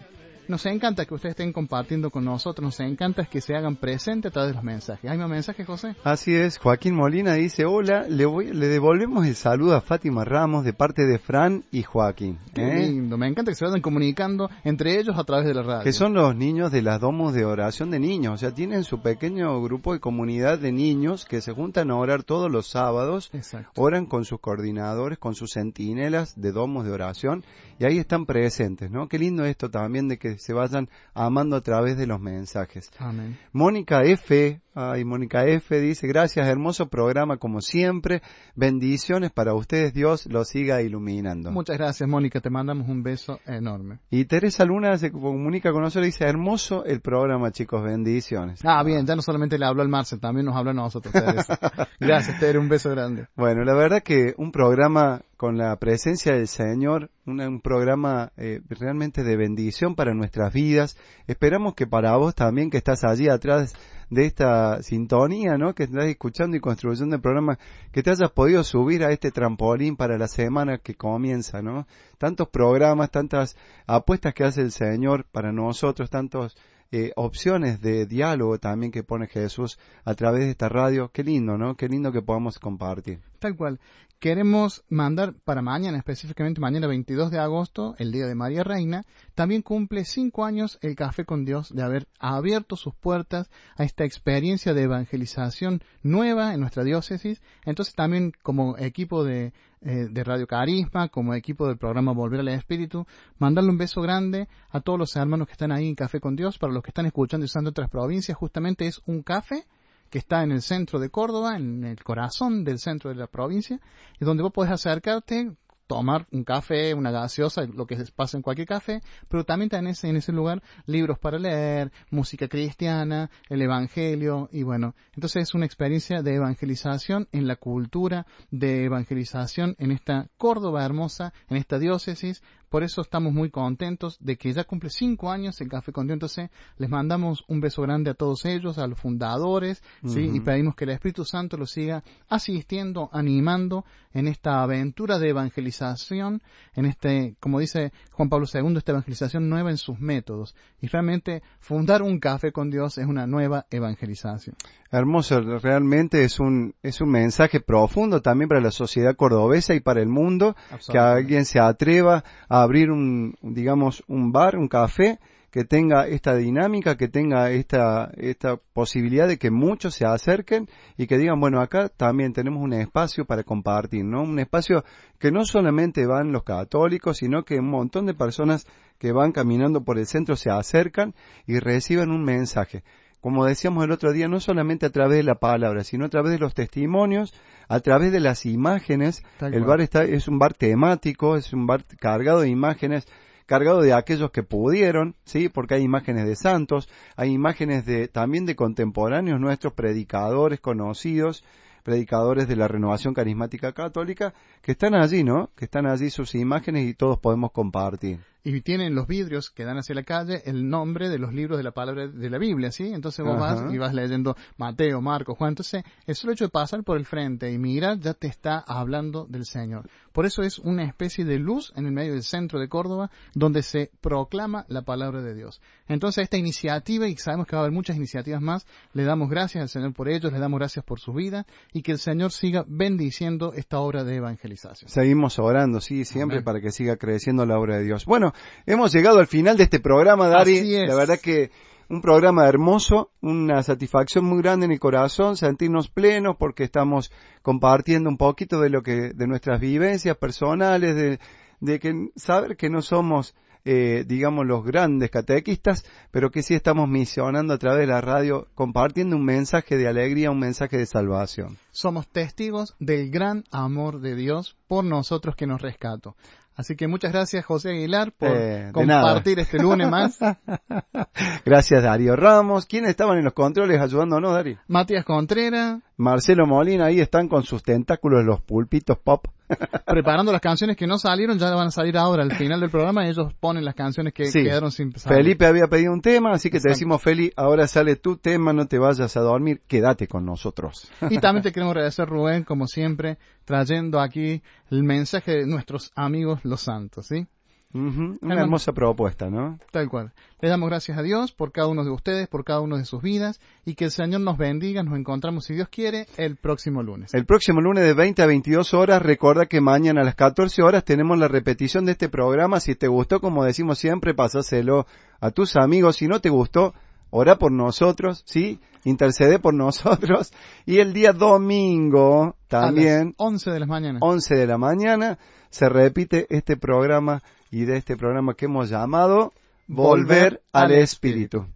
[0.49, 4.33] Nos encanta que ustedes estén compartiendo con nosotros, nos encanta que se hagan presentes a
[4.33, 5.11] través de los mensajes.
[5.11, 5.95] ¿Hay más mensajes, José?
[6.05, 10.65] Así es, Joaquín Molina dice, hola, le, voy, le devolvemos el saludo a Fátima Ramos
[10.65, 12.39] de parte de Fran y Joaquín.
[12.55, 12.89] Qué ¿eh?
[12.89, 15.85] lindo, me encanta que se vayan comunicando entre ellos a través de la radio.
[15.85, 19.03] Que son los niños de las domos de oración de niños, o sea, tienen su
[19.03, 23.71] pequeño grupo de comunidad de niños que se juntan a orar todos los sábados, Exacto.
[23.77, 27.45] oran con sus coordinadores, con sus centinelas de domos de oración,
[27.79, 29.09] y ahí están presentes, ¿no?
[29.09, 32.91] Qué lindo esto también de que se vayan amando a través de los mensajes.
[32.99, 33.39] Amén.
[33.53, 38.23] Mónica F, ay, Mónica F dice, gracias, hermoso programa como siempre,
[38.55, 41.51] bendiciones para ustedes, Dios los siga iluminando.
[41.51, 43.99] Muchas gracias, Mónica, te mandamos un beso enorme.
[44.11, 48.61] Y Teresa Luna se comunica con nosotros y dice, hermoso el programa, chicos, bendiciones.
[48.65, 51.59] Ah, bien, ya no solamente le habló al Marcel, también nos habló a nosotros, Teresa.
[52.01, 53.27] gracias, Tere, un beso grande.
[53.35, 59.23] Bueno, la verdad que un programa con la presencia del Señor, un programa eh, realmente
[59.23, 60.97] de bendición para nuestras vidas.
[61.29, 63.75] Esperamos que para vos también que estás allí atrás
[64.11, 65.75] de esta sintonía, ¿no?
[65.75, 67.59] Que estás escuchando y construyendo el programa,
[67.93, 71.87] que te hayas podido subir a este trampolín para la semana que comienza, ¿no?
[72.19, 73.57] Tantos programas, tantas
[73.87, 76.57] apuestas que hace el Señor para nosotros, tantos
[76.91, 81.11] eh, opciones de diálogo también que pone Jesús a través de esta radio.
[81.13, 81.77] Qué lindo, ¿no?
[81.77, 83.21] Qué lindo que podamos compartir.
[83.39, 83.79] Tal cual.
[84.19, 89.05] Queremos mandar para mañana, específicamente mañana 22 de agosto, el Día de María Reina,
[89.37, 94.05] también cumple cinco años el Café con Dios de haber abierto sus puertas a esta
[94.05, 97.41] experiencia de evangelización nueva en nuestra diócesis.
[97.65, 102.49] Entonces también como equipo de, eh, de Radio Carisma, como equipo del programa Volver al
[102.49, 103.07] Espíritu,
[103.39, 106.59] mandarle un beso grande a todos los hermanos que están ahí en Café con Dios,
[106.59, 109.67] para los que están escuchando y usando otras provincias, justamente es un café
[110.11, 113.81] que está en el centro de Córdoba, en el corazón del centro de la provincia,
[114.21, 115.53] y donde vos podés acercarte,
[115.89, 120.17] tomar un café, una gaseosa, lo que pasa en cualquier café, pero también tenés en
[120.17, 126.23] ese lugar libros para leer, música cristiana, el evangelio, y bueno, entonces es una experiencia
[126.23, 132.83] de evangelización en la cultura, de evangelización en esta Córdoba hermosa, en esta diócesis, Por
[132.83, 136.51] eso estamos muy contentos de que ya cumple cinco años el Café Contiéntose.
[136.77, 140.31] Les mandamos un beso grande a todos ellos, a los fundadores, ¿sí?
[140.33, 146.43] Y pedimos que el Espíritu Santo los siga asistiendo, animando en esta aventura de evangelización,
[146.75, 150.55] en este, como dice Juan Pablo II, esta evangelización nueva en sus métodos.
[150.81, 154.57] Y realmente fundar un café con Dios es una nueva evangelización.
[154.91, 160.01] Hermoso, realmente es un, es un mensaje profundo también para la sociedad cordobesa y para
[160.01, 160.57] el mundo,
[160.91, 165.19] que alguien se atreva a abrir un, digamos, un bar, un café,
[165.51, 171.07] que tenga esta dinámica, que tenga esta, esta posibilidad de que muchos se acerquen y
[171.07, 174.23] que digan, bueno, acá también tenemos un espacio para compartir, ¿no?
[174.23, 174.85] Un espacio
[175.19, 178.67] que no solamente van los católicos, sino que un montón de personas
[178.99, 181.15] que van caminando por el centro se acercan
[181.47, 182.83] y reciben un mensaje
[183.21, 186.33] como decíamos el otro día, no solamente a través de la palabra, sino a través
[186.33, 187.35] de los testimonios,
[187.69, 189.23] a través de las imágenes.
[189.39, 189.79] Tal el cual.
[189.79, 193.07] bar está, es un bar temático, es un bar cargado de imágenes,
[193.47, 198.47] cargado de aquellos que pudieron, sí, porque hay imágenes de santos, hay imágenes de, también
[198.47, 201.45] de contemporáneos nuestros, predicadores conocidos,
[201.83, 205.51] predicadores de la renovación carismática católica, que están allí, ¿no?
[205.57, 208.21] Que están allí sus imágenes y todos podemos compartir.
[208.45, 211.65] Y tienen los vidrios que dan hacia la calle el nombre de los libros de
[211.65, 212.87] la palabra de la Biblia, ¿sí?
[212.93, 213.63] Entonces vos Ajá.
[213.65, 215.51] vas y vas leyendo Mateo, Marcos, Juan.
[215.51, 219.27] Entonces, el solo hecho de pasar por el frente y mirar ya te está hablando
[219.29, 219.89] del Señor.
[220.13, 223.63] Por eso es una especie de luz en el medio del centro de Córdoba donde
[223.63, 225.61] se proclama la palabra de Dios.
[225.87, 229.63] Entonces, esta iniciativa, y sabemos que va a haber muchas iniciativas más, le damos gracias
[229.63, 232.65] al Señor por ellos, le damos gracias por su vida y que el Señor siga
[232.67, 234.89] bendiciendo esta obra de evangelización.
[234.89, 236.45] Seguimos orando, sí, siempre Amén.
[236.45, 238.05] para que siga creciendo la obra de Dios.
[238.05, 238.28] Bueno,
[238.67, 240.59] hemos llegado al final de este programa, Dari.
[240.59, 240.89] Así es.
[240.89, 241.51] La verdad que
[241.89, 247.11] un programa hermoso, una satisfacción muy grande en el corazón, sentirnos plenos porque estamos
[247.43, 251.19] compartiendo un poquito de lo que, de nuestras vivencias personales, de,
[251.61, 253.35] de que saber que no somos
[253.71, 258.49] eh, digamos, los grandes catequistas, pero que sí estamos misionando a través de la radio,
[258.55, 261.59] compartiendo un mensaje de alegría, un mensaje de salvación.
[261.71, 266.17] somos testigos del gran amor de Dios por nosotros que nos rescató.
[266.59, 270.19] Así que muchas gracias José Aguilar por Eh, compartir este lunes más.
[271.45, 272.67] Gracias, Darío Ramos.
[272.67, 274.59] ¿Quiénes estaban en los controles ayudándonos, Darío?
[274.67, 279.27] Matías Contreras, Marcelo Molina, ahí están con sus tentáculos los pulpitos pop.
[279.87, 283.05] preparando las canciones que no salieron, ya van a salir ahora al final del programa
[283.05, 284.45] y ellos ponen las canciones que Sí.
[284.45, 285.19] quedaron sin salir.
[285.19, 288.67] Felipe había pedido un tema, así que te decimos, Feli, ahora sale tu tema, no
[288.69, 290.89] te vayas a dormir, quédate con nosotros.
[291.11, 296.45] Y también te queremos agradecer Rubén, como siempre, trayendo aquí el mensaje de nuestros amigos
[296.45, 297.27] los santos, ¿sí?
[297.75, 298.41] Ujú, Una Hermano.
[298.43, 299.59] hermosa propuesta, ¿no?
[299.71, 300.13] Tal cual.
[300.41, 303.03] Le damos gracias a Dios por cada uno de ustedes, por cada uno de sus
[303.03, 304.83] vidas y que el Señor nos bendiga.
[304.83, 307.13] Nos encontramos, si Dios quiere, el próximo lunes.
[307.13, 310.85] El próximo lunes de 20 a 22 horas, recuerda que mañana a las 14 horas
[310.85, 312.59] tenemos la repetición de este programa.
[312.61, 314.87] Si te gustó, como decimos siempre, pasáselo
[315.21, 315.97] a tus amigos.
[315.97, 316.73] Si no te gustó,
[317.11, 318.61] ora por nosotros, ¿sí?
[318.85, 320.33] Intercede por nosotros.
[320.65, 323.99] Y el día domingo, también, A las 11 de la mañana.
[324.01, 325.19] 11 de la mañana,
[325.51, 329.33] se repite este programa y de este programa que hemos llamado
[329.67, 331.47] Volver al Espíritu.